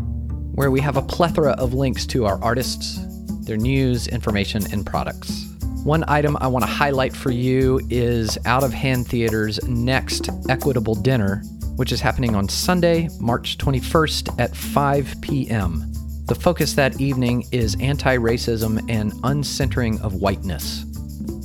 where 0.54 0.70
we 0.70 0.80
have 0.80 0.96
a 0.96 1.02
plethora 1.02 1.52
of 1.52 1.74
links 1.74 2.06
to 2.06 2.26
our 2.26 2.42
artists, 2.42 3.00
their 3.44 3.56
news, 3.56 4.06
information, 4.08 4.62
and 4.72 4.86
products. 4.86 5.46
One 5.84 6.04
item 6.08 6.36
I 6.40 6.46
want 6.46 6.64
to 6.64 6.70
highlight 6.70 7.14
for 7.14 7.30
you 7.30 7.80
is 7.90 8.38
Out 8.44 8.64
of 8.64 8.72
Hand 8.72 9.06
Theater's 9.06 9.62
next 9.68 10.28
Equitable 10.48 10.94
Dinner, 10.94 11.42
which 11.76 11.92
is 11.92 12.00
happening 12.00 12.34
on 12.34 12.48
Sunday, 12.48 13.08
March 13.20 13.58
21st 13.58 14.40
at 14.40 14.56
5 14.56 15.14
p.m. 15.20 15.92
The 16.26 16.34
focus 16.34 16.74
that 16.74 17.00
evening 17.00 17.46
is 17.52 17.76
anti 17.80 18.16
racism 18.16 18.84
and 18.90 19.12
uncentering 19.22 20.00
of 20.02 20.14
whiteness. 20.14 20.84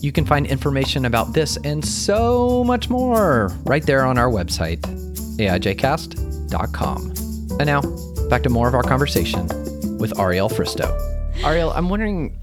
You 0.02 0.12
can 0.12 0.26
find 0.26 0.48
information 0.48 1.06
about 1.06 1.34
this 1.34 1.56
and 1.64 1.86
so 1.86 2.64
much 2.64 2.90
more 2.90 3.50
right 3.64 3.86
there 3.86 4.04
on 4.04 4.18
our 4.18 4.30
website, 4.30 4.80
aijcast.com. 5.38 7.14
And 7.60 7.66
now, 7.68 7.82
back 8.28 8.42
to 8.42 8.50
more 8.50 8.68
of 8.68 8.74
our 8.74 8.82
conversation 8.82 9.48
with 10.00 10.18
Ariel 10.18 10.50
Fristoe. 10.50 10.98
Ariel, 11.44 11.70
I'm 11.72 11.88
wondering 11.90 12.40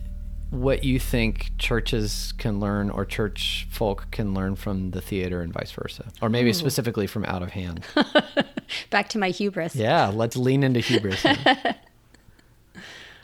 what 0.51 0.85
you 0.85 1.01
think 1.01 1.51
churches 1.59 2.33
can 2.39 2.61
learn 2.61 2.89
or 2.89 3.05
church 3.05 3.67
folk 3.69 4.07
can 4.13 4.33
learn 4.33 4.55
from 4.55 4.93
the 4.93 5.01
theater 5.01 5.41
and 5.41 5.53
vice 5.53 5.73
versa, 5.73 6.05
or 6.23 6.29
maybe 6.29 6.53
specifically 6.53 7.09
from 7.09 7.25
Out 7.25 7.43
of 7.43 7.51
Hand. 7.51 7.85
Back 8.91 9.09
to 9.11 9.19
my 9.19 9.31
hubris. 9.31 9.75
yeah, 9.75 10.07
let's 10.15 10.37
lean 10.37 10.63
into 10.63 10.79
hubris. 10.79 11.27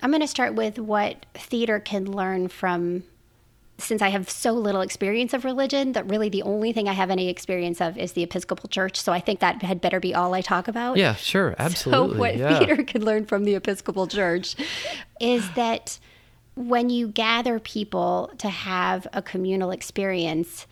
I'm 0.04 0.10
going 0.10 0.20
to 0.20 0.28
start 0.28 0.54
with 0.54 0.78
what 0.78 1.24
theater 1.32 1.80
can 1.80 2.04
learn 2.04 2.48
from. 2.48 3.04
Since 3.78 4.02
I 4.02 4.10
have 4.10 4.30
so 4.30 4.52
little 4.52 4.82
experience 4.82 5.32
of 5.32 5.44
religion, 5.44 5.92
that 5.92 6.08
really 6.08 6.28
the 6.28 6.42
only 6.42 6.72
thing 6.72 6.88
I 6.88 6.92
have 6.92 7.10
any 7.10 7.28
experience 7.28 7.80
of 7.80 7.98
is 7.98 8.12
the 8.12 8.22
Episcopal 8.22 8.68
Church. 8.68 9.00
So 9.00 9.12
I 9.12 9.18
think 9.18 9.40
that 9.40 9.62
had 9.62 9.80
better 9.80 9.98
be 9.98 10.14
all 10.14 10.32
I 10.32 10.42
talk 10.42 10.68
about. 10.68 10.96
yeah, 10.96 11.14
sure, 11.14 11.56
absolutely. 11.58 12.14
So 12.14 12.20
what 12.20 12.36
yeah. 12.36 12.58
theater 12.58 12.84
can 12.84 13.04
learn 13.04 13.24
from 13.24 13.42
the 13.44 13.56
Episcopal 13.56 14.06
Church 14.06 14.54
is 15.20 15.50
that 15.52 15.98
when 16.54 16.90
you 16.90 17.08
gather 17.08 17.58
people 17.58 18.30
to 18.38 18.48
have 18.48 19.08
a 19.12 19.22
communal 19.22 19.72
experience, 19.72 20.68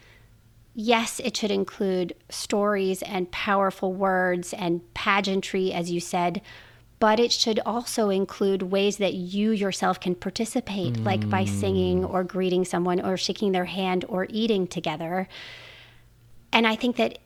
yes, 0.74 1.20
it 1.20 1.36
should 1.36 1.50
include 1.50 2.14
stories 2.28 3.02
and 3.02 3.32
powerful 3.32 3.92
words 3.92 4.52
and 4.52 4.80
pageantry, 4.94 5.72
as 5.72 5.90
you 5.90 5.98
said, 6.00 6.40
but 7.02 7.18
it 7.18 7.32
should 7.32 7.58
also 7.66 8.10
include 8.10 8.62
ways 8.62 8.98
that 8.98 9.12
you 9.12 9.50
yourself 9.50 9.98
can 9.98 10.14
participate, 10.14 10.96
like 10.98 11.28
by 11.28 11.44
singing 11.44 12.02
mm. 12.02 12.08
or 12.08 12.22
greeting 12.22 12.64
someone 12.64 13.04
or 13.04 13.16
shaking 13.16 13.50
their 13.50 13.64
hand 13.64 14.04
or 14.08 14.28
eating 14.30 14.68
together. 14.68 15.26
And 16.52 16.64
I 16.64 16.76
think 16.76 16.94
that 16.98 17.18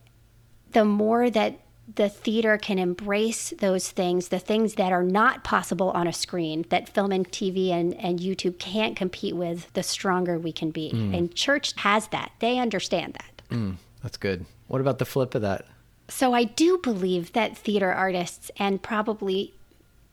the 0.73 0.87
more 0.87 1.29
that 1.29 1.61
the 1.95 2.09
theater 2.09 2.57
can 2.57 2.79
embrace 2.79 3.53
those 3.59 3.91
things, 3.91 4.29
the 4.29 4.39
things 4.39 4.77
that 4.77 4.93
are 4.93 5.03
not 5.03 5.45
possible 5.45 5.91
on 5.91 6.07
a 6.07 6.13
screen, 6.13 6.65
that 6.71 6.89
film 6.89 7.13
and 7.13 7.31
TV 7.31 7.69
and, 7.69 7.93
and 7.97 8.19
YouTube 8.19 8.59
can't 8.59 8.97
compete 8.97 9.37
with, 9.37 9.71
the 9.75 9.83
stronger 9.83 10.39
we 10.39 10.53
can 10.53 10.71
be. 10.71 10.91
Mm. 10.95 11.19
And 11.19 11.35
church 11.35 11.75
has 11.77 12.09
that. 12.09 12.33
They 12.39 12.59
understand 12.59 13.13
that. 13.13 13.43
Mm, 13.51 13.77
that's 14.03 14.17
good. 14.17 14.47
What 14.69 14.81
about 14.81 14.99
the 14.99 15.05
flip 15.05 15.35
of 15.35 15.43
that? 15.43 15.67
So 16.09 16.33
I 16.33 16.45
do 16.45 16.79
believe 16.79 17.35
that 17.35 17.59
theater 17.59 17.93
artists, 17.93 18.51
and 18.59 18.81
probably 18.81 19.53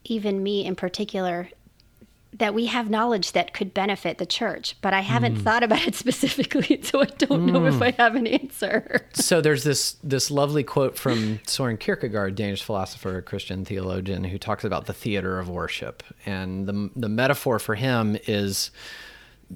even 0.04 0.44
me 0.44 0.66
in 0.66 0.76
particular, 0.76 1.50
that 2.38 2.54
we 2.54 2.66
have 2.66 2.90
knowledge 2.90 3.34
that 3.34 3.54
could 3.54 3.74
benefit 3.74 4.18
the 4.18 4.26
church, 4.26 4.76
but 4.82 4.94
I 4.94 5.02
haven't 5.02 5.38
mm. 5.38 5.42
thought 5.42 5.64
about 5.64 5.88
it 5.88 5.96
specifically, 6.04 6.82
so 6.82 7.02
I 7.02 7.06
don't 7.06 7.46
know 7.46 7.66
if 7.66 7.82
I 7.82 7.92
mm. 7.92 7.98
have 7.98 8.16
an 8.16 8.28
answer. 8.28 9.08
So 9.14 9.42
there's 9.42 9.64
this 9.64 9.98
this 10.04 10.32
lovely 10.32 10.64
quote 10.64 10.98
from 10.98 11.40
Soren 11.46 11.78
Kierkegaard, 11.78 12.36
Danish 12.36 12.64
philosopher, 12.64 13.22
Christian 13.22 13.66
theologian, 13.66 14.24
who 14.24 14.38
talks 14.38 14.64
about 14.64 14.86
the 14.86 14.94
theater 14.94 15.40
of 15.40 15.50
worship, 15.50 16.04
and 16.26 16.68
the 16.68 16.90
the 16.96 17.10
metaphor 17.10 17.60
for 17.60 17.76
him 17.76 18.18
is 18.28 18.72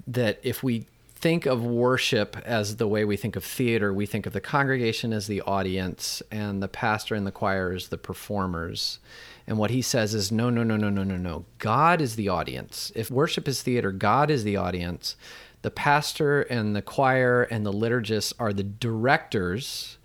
that 0.06 0.40
if 0.44 0.62
we 0.62 0.86
think 1.16 1.48
of 1.48 1.66
worship 1.66 2.38
as 2.46 2.76
the 2.76 2.88
way 2.88 3.04
we 3.04 3.18
think 3.18 3.36
of 3.36 3.44
theater, 3.44 3.92
we 3.92 4.06
think 4.06 4.28
of 4.28 4.34
the 4.34 4.42
congregation 4.42 5.12
as 5.14 5.26
the 5.26 5.42
audience, 5.42 6.22
and 6.32 6.62
the 6.62 6.68
pastor 6.68 7.16
and 7.16 7.26
the 7.26 7.32
choir 7.32 7.74
as 7.74 7.88
the 7.88 7.98
performers. 7.98 9.00
And 9.48 9.58
what 9.58 9.72
he 9.72 9.82
says 9.82 10.14
is, 10.14 10.32
no, 10.32 10.50
no, 10.50 10.64
no, 10.64 10.76
no, 10.76 10.90
no, 10.90 11.04
no, 11.04 11.16
no. 11.16 11.46
God 11.58 12.02
is 12.02 12.18
the 12.18 12.28
audience. 12.28 12.92
If 12.96 13.10
worship 13.10 13.48
is 13.48 13.62
theater, 13.62 13.94
God 13.94 14.30
is 14.30 14.44
the 14.44 14.58
audience. 14.58 15.16
The 15.62 15.72
pastor 15.72 16.42
and 16.42 16.76
the 16.76 16.82
choir 16.82 17.44
and 17.44 17.66
the 17.66 17.72
liturgists 17.72 18.34
are 18.40 18.52
the 18.52 18.64
directors, 18.64 19.98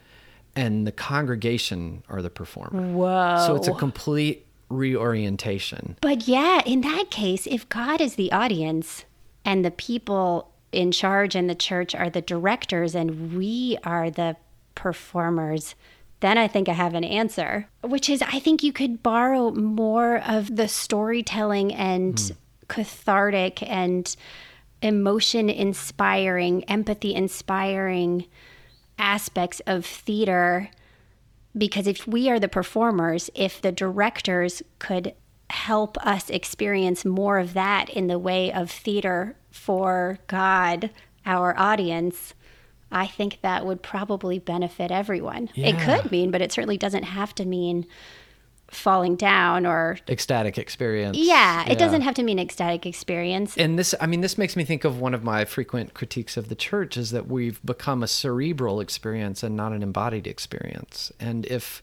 and 0.54 0.86
the 0.86 0.92
congregation 0.92 2.04
are 2.08 2.22
the 2.22 2.30
performer. 2.30 2.80
Whoa. 2.92 3.44
So 3.46 3.56
it's 3.56 3.68
a 3.68 3.74
complete 3.74 4.46
reorientation. 4.68 5.96
But 6.00 6.28
yeah, 6.28 6.62
in 6.64 6.80
that 6.82 7.10
case, 7.10 7.46
if 7.46 7.68
God 7.68 8.00
is 8.00 8.14
the 8.14 8.32
audience 8.32 9.04
and 9.44 9.64
the 9.64 9.70
people 9.70 10.52
in 10.70 10.92
charge 10.92 11.36
in 11.36 11.46
the 11.46 11.54
church 11.54 11.94
are 11.94 12.08
the 12.08 12.22
directors 12.22 12.94
and 12.94 13.34
we 13.36 13.76
are 13.84 14.10
the 14.10 14.36
performers, 14.74 15.74
then 16.22 16.38
I 16.38 16.48
think 16.48 16.68
I 16.68 16.72
have 16.72 16.94
an 16.94 17.04
answer, 17.04 17.68
which 17.82 18.08
is 18.08 18.22
I 18.22 18.38
think 18.38 18.62
you 18.62 18.72
could 18.72 19.02
borrow 19.02 19.50
more 19.50 20.18
of 20.18 20.56
the 20.56 20.68
storytelling 20.68 21.74
and 21.74 22.18
hmm. 22.18 22.34
cathartic 22.68 23.62
and 23.68 24.14
emotion 24.80 25.50
inspiring, 25.50 26.64
empathy 26.64 27.14
inspiring 27.14 28.26
aspects 28.98 29.60
of 29.66 29.84
theater. 29.84 30.70
Because 31.58 31.86
if 31.86 32.06
we 32.06 32.30
are 32.30 32.40
the 32.40 32.48
performers, 32.48 33.28
if 33.34 33.60
the 33.60 33.72
directors 33.72 34.62
could 34.78 35.14
help 35.50 35.98
us 35.98 36.30
experience 36.30 37.04
more 37.04 37.38
of 37.38 37.52
that 37.52 37.90
in 37.90 38.06
the 38.06 38.18
way 38.18 38.52
of 38.52 38.70
theater 38.70 39.36
for 39.50 40.18
God, 40.28 40.90
our 41.26 41.58
audience, 41.58 42.32
I 42.92 43.06
think 43.06 43.38
that 43.42 43.64
would 43.66 43.82
probably 43.82 44.38
benefit 44.38 44.90
everyone. 44.90 45.48
It 45.54 45.78
could 45.78 46.10
mean, 46.12 46.30
but 46.30 46.40
it 46.42 46.52
certainly 46.52 46.76
doesn't 46.78 47.04
have 47.04 47.34
to 47.36 47.44
mean 47.44 47.86
falling 48.68 49.16
down 49.16 49.66
or 49.66 49.98
Ecstatic 50.08 50.56
experience. 50.56 51.16
yeah, 51.18 51.68
it 51.68 51.78
doesn't 51.78 52.00
have 52.02 52.14
to 52.14 52.22
mean 52.22 52.38
ecstatic 52.38 52.86
experience. 52.86 53.54
and 53.58 53.78
this 53.78 53.94
i 54.00 54.06
mean 54.06 54.22
this 54.22 54.38
makes 54.38 54.56
me 54.56 54.64
think 54.64 54.84
of 54.84 54.98
one 54.98 55.12
of 55.12 55.22
my 55.22 55.44
frequent 55.44 55.92
critiques 55.92 56.38
of 56.38 56.48
the 56.48 56.54
church 56.54 56.96
is 56.96 57.10
that 57.10 57.26
we've 57.28 57.60
become 57.66 58.02
a 58.02 58.08
cerebral 58.08 58.80
experience 58.80 59.42
and 59.42 59.54
not 59.54 59.72
an 59.72 59.82
embodied 59.82 60.26
experience 60.26 61.12
and 61.20 61.44
if 61.46 61.82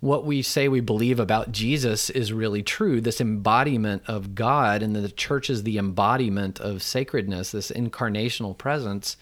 what 0.00 0.26
we 0.26 0.42
say 0.42 0.68
we 0.68 0.80
believe 0.80 1.18
about 1.18 1.52
jesus 1.52 2.10
is 2.10 2.34
really 2.34 2.62
true 2.62 3.00
this 3.00 3.18
embodiment 3.18 4.02
of 4.06 4.34
god 4.34 4.82
and 4.82 4.94
the 4.94 5.08
church 5.08 5.48
is 5.48 5.62
the 5.62 5.78
embodiment 5.78 6.60
of 6.60 6.82
sacredness 6.82 7.52
this 7.52 7.70
incarnational 7.70 8.56
presence 8.58 9.16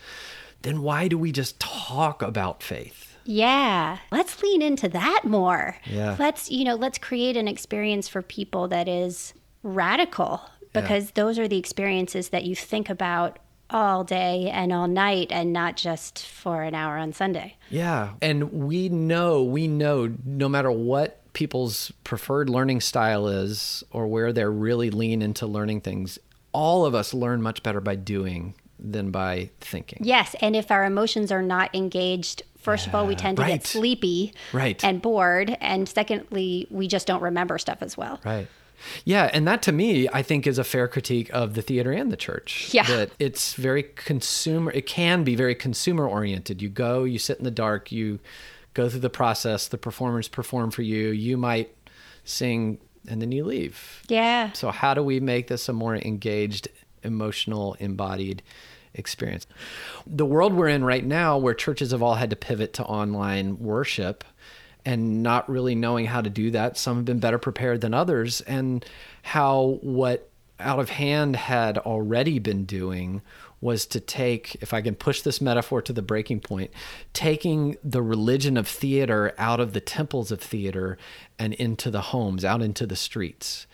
then 0.64 0.82
why 0.82 1.06
do 1.08 1.16
we 1.16 1.30
just 1.30 1.58
talk 1.60 2.20
about 2.22 2.62
faith 2.62 3.16
Yeah, 3.24 3.98
let's 4.12 4.42
lean 4.42 4.60
into 4.60 4.88
that 4.90 5.22
more. 5.24 5.76
Yeah. 5.86 6.16
Let's, 6.18 6.50
you 6.50 6.64
know, 6.64 6.74
let's 6.74 6.98
create 6.98 7.36
an 7.36 7.48
experience 7.48 8.06
for 8.08 8.20
people 8.20 8.68
that 8.68 8.86
is 8.86 9.32
radical 9.62 10.42
because 10.74 11.12
those 11.12 11.38
are 11.38 11.48
the 11.48 11.56
experiences 11.56 12.30
that 12.30 12.44
you 12.44 12.54
think 12.56 12.90
about 12.90 13.38
all 13.70 14.04
day 14.04 14.50
and 14.52 14.72
all 14.72 14.88
night 14.88 15.28
and 15.30 15.52
not 15.52 15.76
just 15.76 16.26
for 16.26 16.62
an 16.62 16.74
hour 16.74 16.98
on 16.98 17.12
Sunday. 17.12 17.56
Yeah. 17.70 18.14
And 18.20 18.52
we 18.52 18.88
know, 18.88 19.42
we 19.42 19.68
know 19.68 20.12
no 20.24 20.48
matter 20.48 20.70
what 20.70 21.32
people's 21.32 21.92
preferred 22.04 22.50
learning 22.50 22.80
style 22.80 23.26
is 23.26 23.82
or 23.90 24.06
where 24.06 24.32
they're 24.32 24.50
really 24.50 24.90
lean 24.90 25.22
into 25.22 25.46
learning 25.46 25.80
things, 25.80 26.18
all 26.52 26.84
of 26.84 26.94
us 26.94 27.14
learn 27.14 27.40
much 27.40 27.62
better 27.62 27.80
by 27.80 27.96
doing 27.96 28.54
than 28.92 29.10
by 29.10 29.50
thinking. 29.60 30.00
Yes, 30.02 30.36
and 30.40 30.54
if 30.54 30.70
our 30.70 30.84
emotions 30.84 31.32
are 31.32 31.42
not 31.42 31.74
engaged, 31.74 32.42
first 32.58 32.86
of 32.86 32.94
all, 32.94 33.06
we 33.06 33.14
tend 33.14 33.36
to 33.38 33.42
right. 33.42 33.52
get 33.52 33.66
sleepy 33.66 34.32
Right. 34.52 34.82
and 34.84 35.00
bored, 35.00 35.56
and 35.60 35.88
secondly, 35.88 36.66
we 36.70 36.86
just 36.88 37.06
don't 37.06 37.22
remember 37.22 37.58
stuff 37.58 37.78
as 37.80 37.96
well. 37.96 38.20
Right. 38.24 38.48
Yeah, 39.04 39.30
and 39.32 39.48
that 39.48 39.62
to 39.62 39.72
me, 39.72 40.08
I 40.12 40.22
think, 40.22 40.46
is 40.46 40.58
a 40.58 40.64
fair 40.64 40.88
critique 40.88 41.30
of 41.32 41.54
the 41.54 41.62
theater 41.62 41.92
and 41.92 42.12
the 42.12 42.16
church. 42.16 42.72
Yeah. 42.72 42.84
That 42.84 43.10
it's 43.18 43.54
very 43.54 43.82
consumer, 43.82 44.70
it 44.72 44.86
can 44.86 45.24
be 45.24 45.34
very 45.34 45.54
consumer 45.54 46.06
oriented. 46.06 46.60
You 46.60 46.68
go, 46.68 47.04
you 47.04 47.18
sit 47.18 47.38
in 47.38 47.44
the 47.44 47.50
dark, 47.50 47.90
you 47.90 48.18
go 48.74 48.88
through 48.88 49.00
the 49.00 49.10
process, 49.10 49.68
the 49.68 49.78
performers 49.78 50.28
perform 50.28 50.70
for 50.70 50.82
you, 50.82 51.10
you 51.10 51.36
might 51.36 51.74
sing, 52.24 52.78
and 53.08 53.22
then 53.22 53.32
you 53.32 53.44
leave. 53.44 54.02
Yeah. 54.08 54.52
So, 54.52 54.70
how 54.70 54.92
do 54.94 55.02
we 55.02 55.20
make 55.20 55.46
this 55.46 55.68
a 55.68 55.72
more 55.72 55.96
engaged, 55.96 56.68
emotional, 57.02 57.74
embodied 57.78 58.42
experience? 58.94 59.46
The 60.06 60.26
world 60.26 60.54
we're 60.54 60.68
in 60.68 60.84
right 60.84 61.04
now, 61.04 61.38
where 61.38 61.54
churches 61.54 61.90
have 61.90 62.02
all 62.02 62.14
had 62.14 62.30
to 62.30 62.36
pivot 62.36 62.72
to 62.74 62.84
online 62.84 63.58
worship 63.58 64.24
and 64.84 65.22
not 65.22 65.48
really 65.48 65.74
knowing 65.74 66.06
how 66.06 66.20
to 66.20 66.30
do 66.30 66.50
that, 66.50 66.76
some 66.76 66.96
have 66.96 67.04
been 67.04 67.20
better 67.20 67.38
prepared 67.38 67.80
than 67.80 67.94
others, 67.94 68.40
and 68.42 68.84
how 69.22 69.78
what 69.80 70.28
out 70.60 70.78
of 70.78 70.90
hand 70.90 71.36
had 71.36 71.78
already 71.78 72.38
been 72.38 72.64
doing 72.64 73.22
was 73.60 73.86
to 73.86 73.98
take, 73.98 74.56
if 74.60 74.74
I 74.74 74.82
can 74.82 74.94
push 74.94 75.22
this 75.22 75.40
metaphor 75.40 75.80
to 75.82 75.92
the 75.92 76.02
breaking 76.02 76.40
point, 76.40 76.70
taking 77.14 77.76
the 77.82 78.02
religion 78.02 78.58
of 78.58 78.68
theater 78.68 79.32
out 79.38 79.58
of 79.58 79.72
the 79.72 79.80
temples 79.80 80.30
of 80.30 80.40
theater 80.40 80.98
and 81.38 81.54
into 81.54 81.90
the 81.90 82.02
homes, 82.02 82.44
out 82.44 82.60
into 82.60 82.86
the 82.86 82.94
streets. 82.94 83.66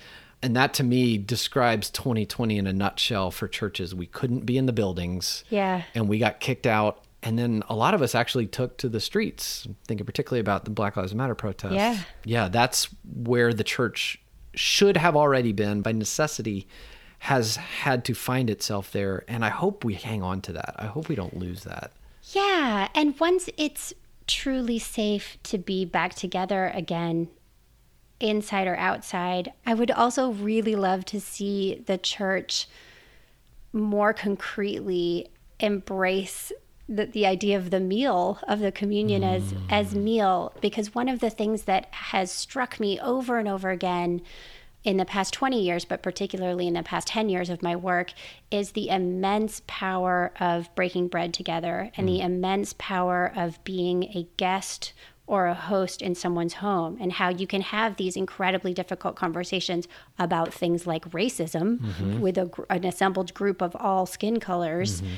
And 0.43 0.57
that 0.57 0.73
to 0.75 0.83
me 0.83 1.19
describes 1.19 1.91
2020 1.91 2.57
in 2.57 2.67
a 2.67 2.73
nutshell 2.73 3.31
for 3.31 3.47
churches. 3.47 3.95
We 3.95 4.07
couldn't 4.07 4.47
be 4.47 4.57
in 4.57 4.67
the 4.67 4.73
buildings. 4.73 5.45
Yeah. 5.51 5.83
And 5.95 6.09
we 6.09 6.19
got 6.19 6.41
kicked 6.41 6.67
out. 6.67 7.05
And 7.23 7.39
then 7.39 7.63
a 7.69 7.75
lot 7.75 7.93
of 7.93 8.01
us 8.01 8.15
actually 8.15 8.47
took 8.47 8.79
to 8.79 8.89
the 8.89 9.01
streets, 9.01 9.69
thinking 9.87 10.07
particularly 10.07 10.41
about 10.41 10.65
the 10.65 10.71
Black 10.71 10.97
Lives 10.97 11.15
Matter 11.15 11.35
protests. 11.35 11.75
Yeah. 11.75 11.99
Yeah, 12.25 12.49
that's 12.49 12.89
where 13.05 13.53
the 13.53 13.65
church 13.65 14.19
should 14.55 14.97
have 14.97 15.15
already 15.17 15.53
been 15.53 15.83
by 15.83 15.93
necessity 15.93 16.67
has 17.21 17.57
had 17.57 18.03
to 18.07 18.15
find 18.15 18.49
itself 18.49 18.91
there 18.93 19.25
and 19.29 19.45
i 19.45 19.49
hope 19.51 19.85
we 19.85 19.93
hang 19.95 20.23
on 20.23 20.41
to 20.41 20.53
that 20.53 20.75
i 20.79 20.87
hope 20.87 21.07
we 21.09 21.15
don't 21.15 21.37
lose 21.37 21.65
that 21.65 21.93
Yeah. 22.33 22.89
And 22.95 23.19
once 23.21 23.49
it's 23.59 23.93
truly 24.27 24.79
safe 24.79 25.37
to 25.43 25.59
be 25.59 25.85
back 25.85 26.15
together 26.15 26.71
again, 26.75 27.29
inside 28.21 28.67
or 28.67 28.77
outside, 28.77 29.53
I 29.67 29.75
would 29.75 29.91
also 29.91 30.31
really 30.31 30.77
love 30.77 31.05
to 31.07 31.21
see 31.21 31.83
the 31.87 31.99
church 31.99 32.69
more 33.73 34.13
concretely 34.13 35.29
embrace 35.59 36.53
the, 36.89 37.07
the 37.07 37.25
idea 37.25 37.57
of 37.57 37.71
the 37.71 37.81
meal 37.81 38.39
of 38.49 38.59
the 38.59 38.73
communion 38.73 39.23
as 39.23 39.53
mm. 39.53 39.61
as 39.71 39.95
meal 39.95 40.53
because 40.61 40.95
one 40.95 41.09
of 41.09 41.21
the 41.21 41.31
things 41.31 41.63
that 41.63 41.87
has 41.93 42.33
struck 42.33 42.81
me 42.81 42.99
over 42.99 43.39
and 43.39 43.49
over 43.49 43.71
again 43.71 44.21
in 44.83 44.97
the 44.97 45.05
past 45.05 45.33
20 45.33 45.63
years 45.63 45.85
but 45.85 46.03
particularly 46.03 46.67
in 46.67 46.75
the 46.75 46.83
past 46.83 47.07
10 47.07 47.29
years 47.29 47.49
of 47.49 47.63
my 47.63 47.77
work 47.77 48.13
is 48.51 48.73
the 48.73 48.89
immense 48.89 49.63
power 49.69 50.33
of 50.41 50.75
breaking 50.75 51.07
bread 51.07 51.33
together 51.33 51.93
and 51.97 52.09
the 52.09 52.19
mm. 52.19 52.25
immense 52.25 52.75
power 52.77 53.33
of 53.37 53.63
being 53.63 54.05
a 54.05 54.27
guest 54.37 54.93
or 55.31 55.47
a 55.47 55.55
host 55.55 56.03
in 56.03 56.13
someone's 56.13 56.55
home 56.55 56.99
and 57.01 57.13
how 57.13 57.29
you 57.29 57.47
can 57.47 57.61
have 57.61 57.97
these 57.97 58.17
incredibly 58.17 58.75
difficult 58.75 59.15
conversations 59.15 59.87
about 60.19 60.53
things 60.53 60.89
like 60.89 61.09
racism 61.13 61.79
mm-hmm. 61.79 62.19
with 62.19 62.37
a, 62.37 62.51
an 62.69 62.85
assembled 62.85 63.33
group 63.33 63.63
of 63.63 63.77
all 63.77 64.07
skin 64.07 64.41
colors. 64.41 65.01
Mm-hmm. 65.01 65.15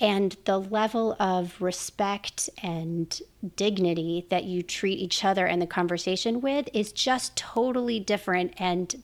And 0.00 0.36
the 0.44 0.60
level 0.60 1.16
of 1.18 1.60
respect 1.60 2.48
and 2.62 3.20
dignity 3.56 4.26
that 4.30 4.44
you 4.44 4.62
treat 4.62 5.00
each 5.00 5.24
other 5.24 5.44
and 5.44 5.60
the 5.60 5.66
conversation 5.66 6.40
with 6.40 6.68
is 6.72 6.92
just 6.92 7.34
totally 7.34 7.98
different 7.98 8.54
and 8.58 9.02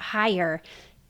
higher 0.00 0.60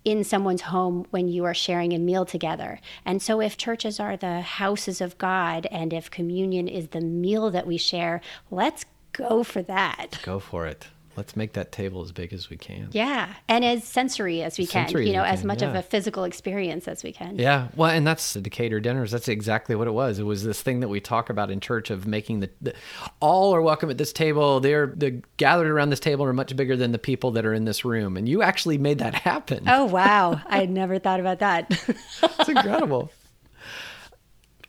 in 0.05 0.25
someone's 0.25 0.63
home 0.63 1.07
when 1.11 1.29
you 1.29 1.45
are 1.45 1.55
sharing 1.55 1.93
a 1.93 1.99
meal 1.99 2.25
together. 2.25 2.81
And 3.05 3.23
so, 3.23 3.41
if 3.41 3.57
churches 3.57 4.01
are 4.01 4.17
the 4.17 4.41
houses 4.41 5.01
of 5.01 5.19
God 5.19 5.67
and 5.71 5.93
if 5.93 6.11
communion 6.11 6.69
is 6.69 6.89
the 6.89 7.01
meal 7.01 7.51
that 7.51 7.67
we 7.67 7.77
share, 7.77 8.21
let's 8.51 8.85
go 9.13 9.43
for 9.43 9.63
that. 9.63 10.19
go 10.23 10.39
for 10.39 10.67
it 10.67 10.87
let's 11.17 11.37
make 11.37 11.53
that 11.53 11.73
table 11.73 12.03
as 12.03 12.13
big 12.13 12.33
as 12.33 12.49
we 12.49 12.57
can 12.57 12.89
Yeah. 12.93 13.33
And 13.49 13.65
as 13.65 13.85
sensory 13.85 14.43
as 14.43 14.59
we 14.59 14.65
Sensory 14.65 15.05
can, 15.05 15.13
you 15.13 15.19
know, 15.19 15.25
as 15.25 15.41
can, 15.41 15.49
much 15.49 15.63
of 15.63 15.75
a 15.75 15.83
physical 15.83 16.25
experience 16.25 16.89
as 16.89 17.03
we 17.03 17.13
can. 17.13 17.39
Yeah, 17.39 17.69
well, 17.77 17.91
and 17.91 18.07
that's 18.07 18.33
the 18.33 18.41
Decatur 18.41 18.81
dinners. 18.81 19.11
That's 19.11 19.29
exactly 19.29 19.75
what 19.75 19.87
it 19.87 19.93
was. 19.93 20.19
It 20.19 20.25
was 20.25 20.45
this 20.45 20.63
thing 20.63 20.81
that 20.81 20.89
we 20.89 21.01
talk 21.01 21.31
about 21.31 21.51
in 21.51 21.61
church 21.61 21.91
of 21.91 22.07
making 22.07 22.41
the, 22.41 22.51
the 22.61 22.75
all 23.21 23.55
are 23.55 23.63
welcome 23.63 23.91
at 23.91 23.99
this 23.99 24.13
table. 24.13 24.61
They're 24.61 24.87
the 24.87 25.23
gathered 25.37 25.71
around 25.71 25.91
this 25.91 26.01
table 26.01 26.25
are 26.25 26.33
much 26.33 26.55
bigger 26.57 26.77
than 26.77 26.93
the 26.93 26.99
people 26.99 27.33
that 27.33 27.45
are 27.45 27.55
in 27.55 27.65
this 27.65 27.85
room, 27.85 28.17
and 28.17 28.29
you 28.29 28.43
actually 28.43 28.79
made 28.79 28.99
that 28.99 29.15
happen. 29.15 29.65
Oh, 29.67 29.85
wow. 29.93 30.41
I 30.47 30.59
had 30.59 30.71
never 30.71 30.99
thought 30.99 31.21
about 31.21 31.41
that. 31.41 31.67
It's 31.71 32.49
incredible. 32.49 33.11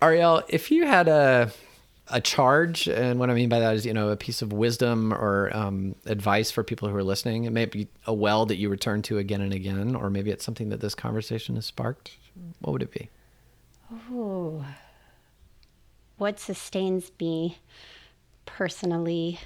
Ariel, 0.02 0.44
if 0.50 0.70
you 0.70 0.86
had 0.86 1.08
a 1.08 1.52
a 2.14 2.22
charge, 2.22 2.88
and 2.88 3.20
what 3.20 3.32
I 3.32 3.34
mean 3.34 3.50
by 3.50 3.60
that 3.60 3.76
is, 3.76 3.86
you 3.86 3.94
know, 3.94 4.10
a 4.10 4.16
piece 4.16 4.44
of 4.44 4.54
wisdom 4.54 5.12
or 5.12 5.50
um, 5.54 5.96
advice 6.06 6.52
for 6.52 6.64
people 6.64 6.88
who 6.88 6.96
are 6.96 7.04
listening, 7.04 7.46
it 7.46 7.50
may 7.50 7.66
be 7.66 7.88
a 8.06 8.14
well 8.14 8.46
that 8.46 8.58
you 8.58 8.70
return 8.70 9.02
to 9.04 9.18
again 9.18 9.42
and 9.42 9.52
again, 9.52 9.96
or 9.96 10.10
maybe 10.12 10.30
it's 10.30 10.46
something 10.46 10.70
that 10.70 10.80
this 10.80 10.94
conversation 10.94 11.56
has 11.56 11.66
sparked. 11.66 12.18
What 12.60 12.74
would 12.74 12.84
it 12.84 12.92
be? 12.92 13.10
Ooh. 14.12 14.64
What 16.18 16.40
sustains 16.40 17.12
me 17.20 17.58
personally 18.46 19.40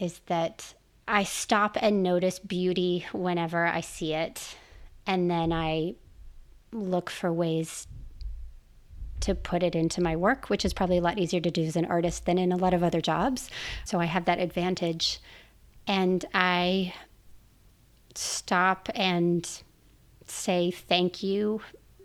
is 0.00 0.20
that 0.26 0.74
I 1.06 1.24
stop 1.24 1.76
and 1.80 2.02
notice 2.02 2.38
beauty 2.38 3.04
whenever 3.12 3.66
I 3.66 3.82
see 3.82 4.14
it. 4.14 4.56
And 5.06 5.30
then 5.30 5.52
I 5.52 5.94
look 6.72 7.10
for 7.10 7.30
ways 7.30 7.86
to 9.24 9.34
put 9.34 9.62
it 9.62 9.74
into 9.74 10.00
my 10.00 10.16
work, 10.16 10.48
which 10.48 10.64
is 10.64 10.72
probably 10.72 10.98
a 10.98 11.02
lot 11.02 11.18
easier 11.18 11.40
to 11.40 11.50
do 11.50 11.62
as 11.62 11.76
an 11.76 11.86
artist 11.86 12.26
than 12.26 12.38
in 12.38 12.52
a 12.52 12.56
lot 12.56 12.74
of 12.74 12.82
other 12.82 13.00
jobs. 13.00 13.50
So 13.84 14.00
I 14.00 14.04
have 14.06 14.24
that 14.26 14.38
advantage. 14.38 15.20
And 15.86 16.24
I 16.32 16.94
stop 18.14 18.88
and 18.94 19.48
say 20.26 20.70
thank 20.70 21.22
you 21.22 21.60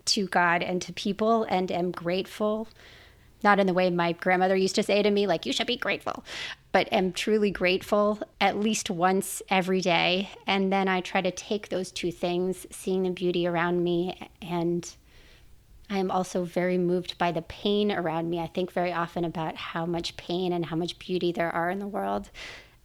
to 0.06 0.26
God 0.26 0.62
and 0.62 0.82
to 0.82 0.92
people 0.92 1.44
and 1.44 1.70
am 1.70 1.90
grateful. 1.90 2.68
Not 3.42 3.58
in 3.58 3.66
the 3.66 3.72
way 3.72 3.88
my 3.88 4.12
grandmother 4.12 4.56
used 4.56 4.74
to 4.74 4.82
say 4.82 5.02
to 5.02 5.10
me, 5.10 5.26
like, 5.26 5.46
you 5.46 5.52
should 5.52 5.66
be 5.66 5.76
grateful, 5.76 6.24
but 6.72 6.92
am 6.92 7.12
truly 7.12 7.50
grateful 7.50 8.18
at 8.38 8.58
least 8.58 8.90
once 8.90 9.40
every 9.48 9.80
day. 9.80 10.28
And 10.46 10.70
then 10.70 10.88
I 10.88 11.00
try 11.00 11.22
to 11.22 11.30
take 11.30 11.68
those 11.68 11.90
two 11.90 12.12
things, 12.12 12.66
seeing 12.70 13.04
the 13.04 13.10
beauty 13.10 13.46
around 13.46 13.82
me, 13.82 14.30
and 14.42 14.94
I 15.90 15.98
am 15.98 16.10
also 16.12 16.44
very 16.44 16.78
moved 16.78 17.18
by 17.18 17.32
the 17.32 17.42
pain 17.42 17.90
around 17.90 18.30
me. 18.30 18.38
I 18.38 18.46
think 18.46 18.70
very 18.72 18.92
often 18.92 19.24
about 19.24 19.56
how 19.56 19.84
much 19.84 20.16
pain 20.16 20.52
and 20.52 20.64
how 20.64 20.76
much 20.76 21.00
beauty 21.00 21.32
there 21.32 21.50
are 21.50 21.68
in 21.68 21.80
the 21.80 21.88
world. 21.88 22.30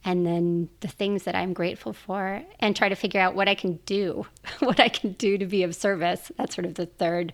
And 0.04 0.26
then 0.26 0.68
the 0.80 0.88
things 0.88 1.22
that 1.22 1.36
I'm 1.36 1.52
grateful 1.52 1.92
for, 1.92 2.42
and 2.60 2.74
try 2.74 2.88
to 2.88 2.94
figure 2.94 3.20
out 3.20 3.34
what 3.34 3.48
I 3.48 3.54
can 3.54 3.76
do, 3.86 4.26
what 4.58 4.80
I 4.80 4.88
can 4.88 5.12
do 5.12 5.38
to 5.38 5.46
be 5.46 5.62
of 5.62 5.74
service. 5.74 6.32
That's 6.36 6.54
sort 6.54 6.66
of 6.66 6.74
the 6.74 6.86
third 6.86 7.32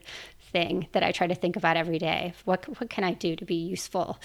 thing 0.52 0.88
that 0.92 1.02
I 1.02 1.10
try 1.10 1.26
to 1.26 1.34
think 1.34 1.56
about 1.56 1.78
every 1.78 1.98
day. 1.98 2.34
What, 2.44 2.66
what 2.78 2.90
can 2.90 3.04
I 3.04 3.14
do 3.14 3.34
to 3.36 3.44
be 3.44 3.54
useful 3.54 4.18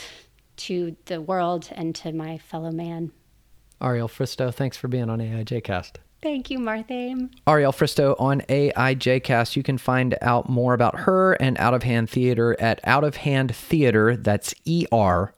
to 0.58 0.98
the 1.06 1.22
world 1.22 1.70
and 1.72 1.96
to 1.96 2.12
my 2.12 2.38
fellow 2.38 2.72
man? 2.72 3.12
Ariel 3.82 4.10
Fristoe, 4.10 4.54
thanks 4.54 4.76
for 4.76 4.88
being 4.88 5.10
on 5.10 5.20
AIJcast. 5.20 5.98
Thank 6.22 6.50
you, 6.50 6.58
Marthame. 6.60 7.30
Ariel 7.48 7.72
Fristoe 7.72 8.16
on 8.20 8.42
AIJcast. 8.42 9.56
You 9.56 9.64
can 9.64 9.78
find 9.78 10.18
out 10.22 10.50
more 10.50 10.74
about 10.74 11.02
her 11.02 11.34
and 11.34 11.58
Out 11.60 11.74
of 11.74 11.84
Hand 11.84 12.10
Theater 12.10 12.60
at 12.60 12.80
Out 12.84 13.04
of 13.04 13.18
Hand 13.18 13.56
Theater, 13.56 14.18
that's 14.18 14.54
ER, 14.68 15.34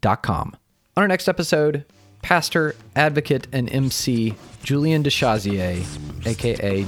dot 0.00 0.22
com. 0.22 0.56
On 0.96 1.02
our 1.02 1.08
next 1.08 1.28
episode, 1.28 1.84
pastor, 2.22 2.76
advocate, 2.94 3.48
and 3.52 3.70
MC 3.72 4.34
Julian 4.62 5.02
DeShazier, 5.02 5.84
aka 6.26 6.84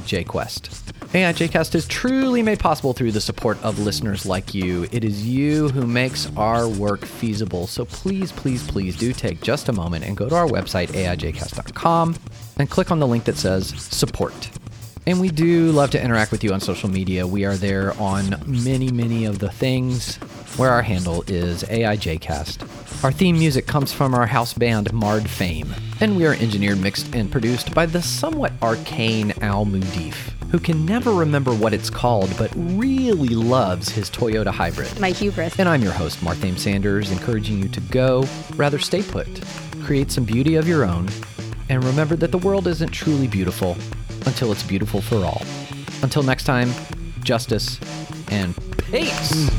J.Kwest. 1.13 1.51
AIJcast 1.51 1.75
is 1.75 1.87
truly 1.87 2.43
made 2.43 2.59
possible 2.59 2.95
through 2.95 3.13
the 3.13 3.21
support 3.21 3.63
of 3.63 3.79
listeners 3.79 4.25
like 4.25 4.55
you. 4.55 4.87
It 4.93 5.05
is 5.05 5.27
you 5.27 5.69
who 5.69 5.87
makes 5.87 6.35
our 6.37 6.67
work 6.67 7.05
feasible. 7.05 7.67
So 7.67 7.85
please, 7.85 8.33
please, 8.33 8.67
please 8.67 8.97
do 8.97 9.13
take 9.13 9.43
just 9.43 9.69
a 9.69 9.73
moment 9.73 10.07
and 10.07 10.17
go 10.17 10.29
to 10.29 10.35
our 10.35 10.47
website, 10.47 10.89
aijcast.com, 10.89 12.17
and 12.59 12.71
click 12.71 12.91
on 12.91 12.99
the 12.99 13.07
link 13.07 13.25
that 13.25 13.37
says 13.37 13.69
support. 13.69 14.51
And 15.07 15.21
we 15.21 15.31
do 15.31 15.73
love 15.73 15.91
to 15.91 16.03
interact 16.03 16.31
with 16.31 16.45
you 16.45 16.55
on 16.55 16.61
social 16.61 16.89
media. 16.89 17.27
We 17.27 17.45
are 17.45 17.57
there 17.57 17.93
on 18.01 18.37
many, 18.47 18.91
many 18.91 19.25
of 19.27 19.41
the 19.41 19.51
things 19.51 20.17
where 20.57 20.71
our 20.71 20.83
handle 20.83 21.25
is 21.27 21.65
AIJcast. 21.65 22.82
Our 23.03 23.11
theme 23.11 23.37
music 23.37 23.67
comes 23.67 23.93
from 23.93 24.15
our 24.15 24.27
house 24.27 24.55
band 24.55 24.93
Marred 24.93 25.29
Fame, 25.29 25.75
and 26.01 26.17
we 26.17 26.25
are 26.25 26.35
engineered, 26.35 26.79
mixed, 26.79 27.13
and 27.17 27.33
produced 27.33 27.75
by 27.75 27.85
the 27.85 28.01
somewhat 28.01 28.53
arcane 28.63 29.33
Al 29.41 29.67
Mudif, 29.67 30.15
who 30.53 30.61
can 30.61 30.87
never 30.87 31.13
remember 31.13 31.53
what 31.53 31.75
it's 31.75 31.91
called 31.91 32.33
but 32.39 32.53
really 32.55 33.31
loves 33.31 33.89
his 33.89 34.09
Toyota 34.09 34.53
hybrid. 34.53 35.01
My 35.01 35.11
hubris. 35.11 35.59
And 35.59 35.69
I'm 35.69 35.83
your 35.83 35.91
host, 35.91 36.21
Marthame 36.21 36.57
Sanders, 36.57 37.11
encouraging 37.11 37.59
you 37.61 37.69
to 37.71 37.81
go, 37.81 38.25
rather 38.55 38.79
stay 38.79 39.03
put, 39.03 39.27
create 39.83 40.13
some 40.13 40.25
beauty 40.25 40.55
of 40.55 40.69
your 40.69 40.85
own, 40.85 41.09
and 41.69 41.83
remember 41.83 42.15
that 42.15 42.31
the 42.31 42.39
world 42.39 42.69
isn't 42.69 42.93
truly 42.93 43.27
beautiful 43.27 43.77
until 44.27 44.53
it's 44.53 44.63
beautiful 44.63 45.01
for 45.01 45.25
all. 45.25 45.43
Until 46.05 46.23
next 46.23 46.45
time, 46.45 46.73
justice 47.25 47.81
and 48.31 48.55
peace. 48.79 49.51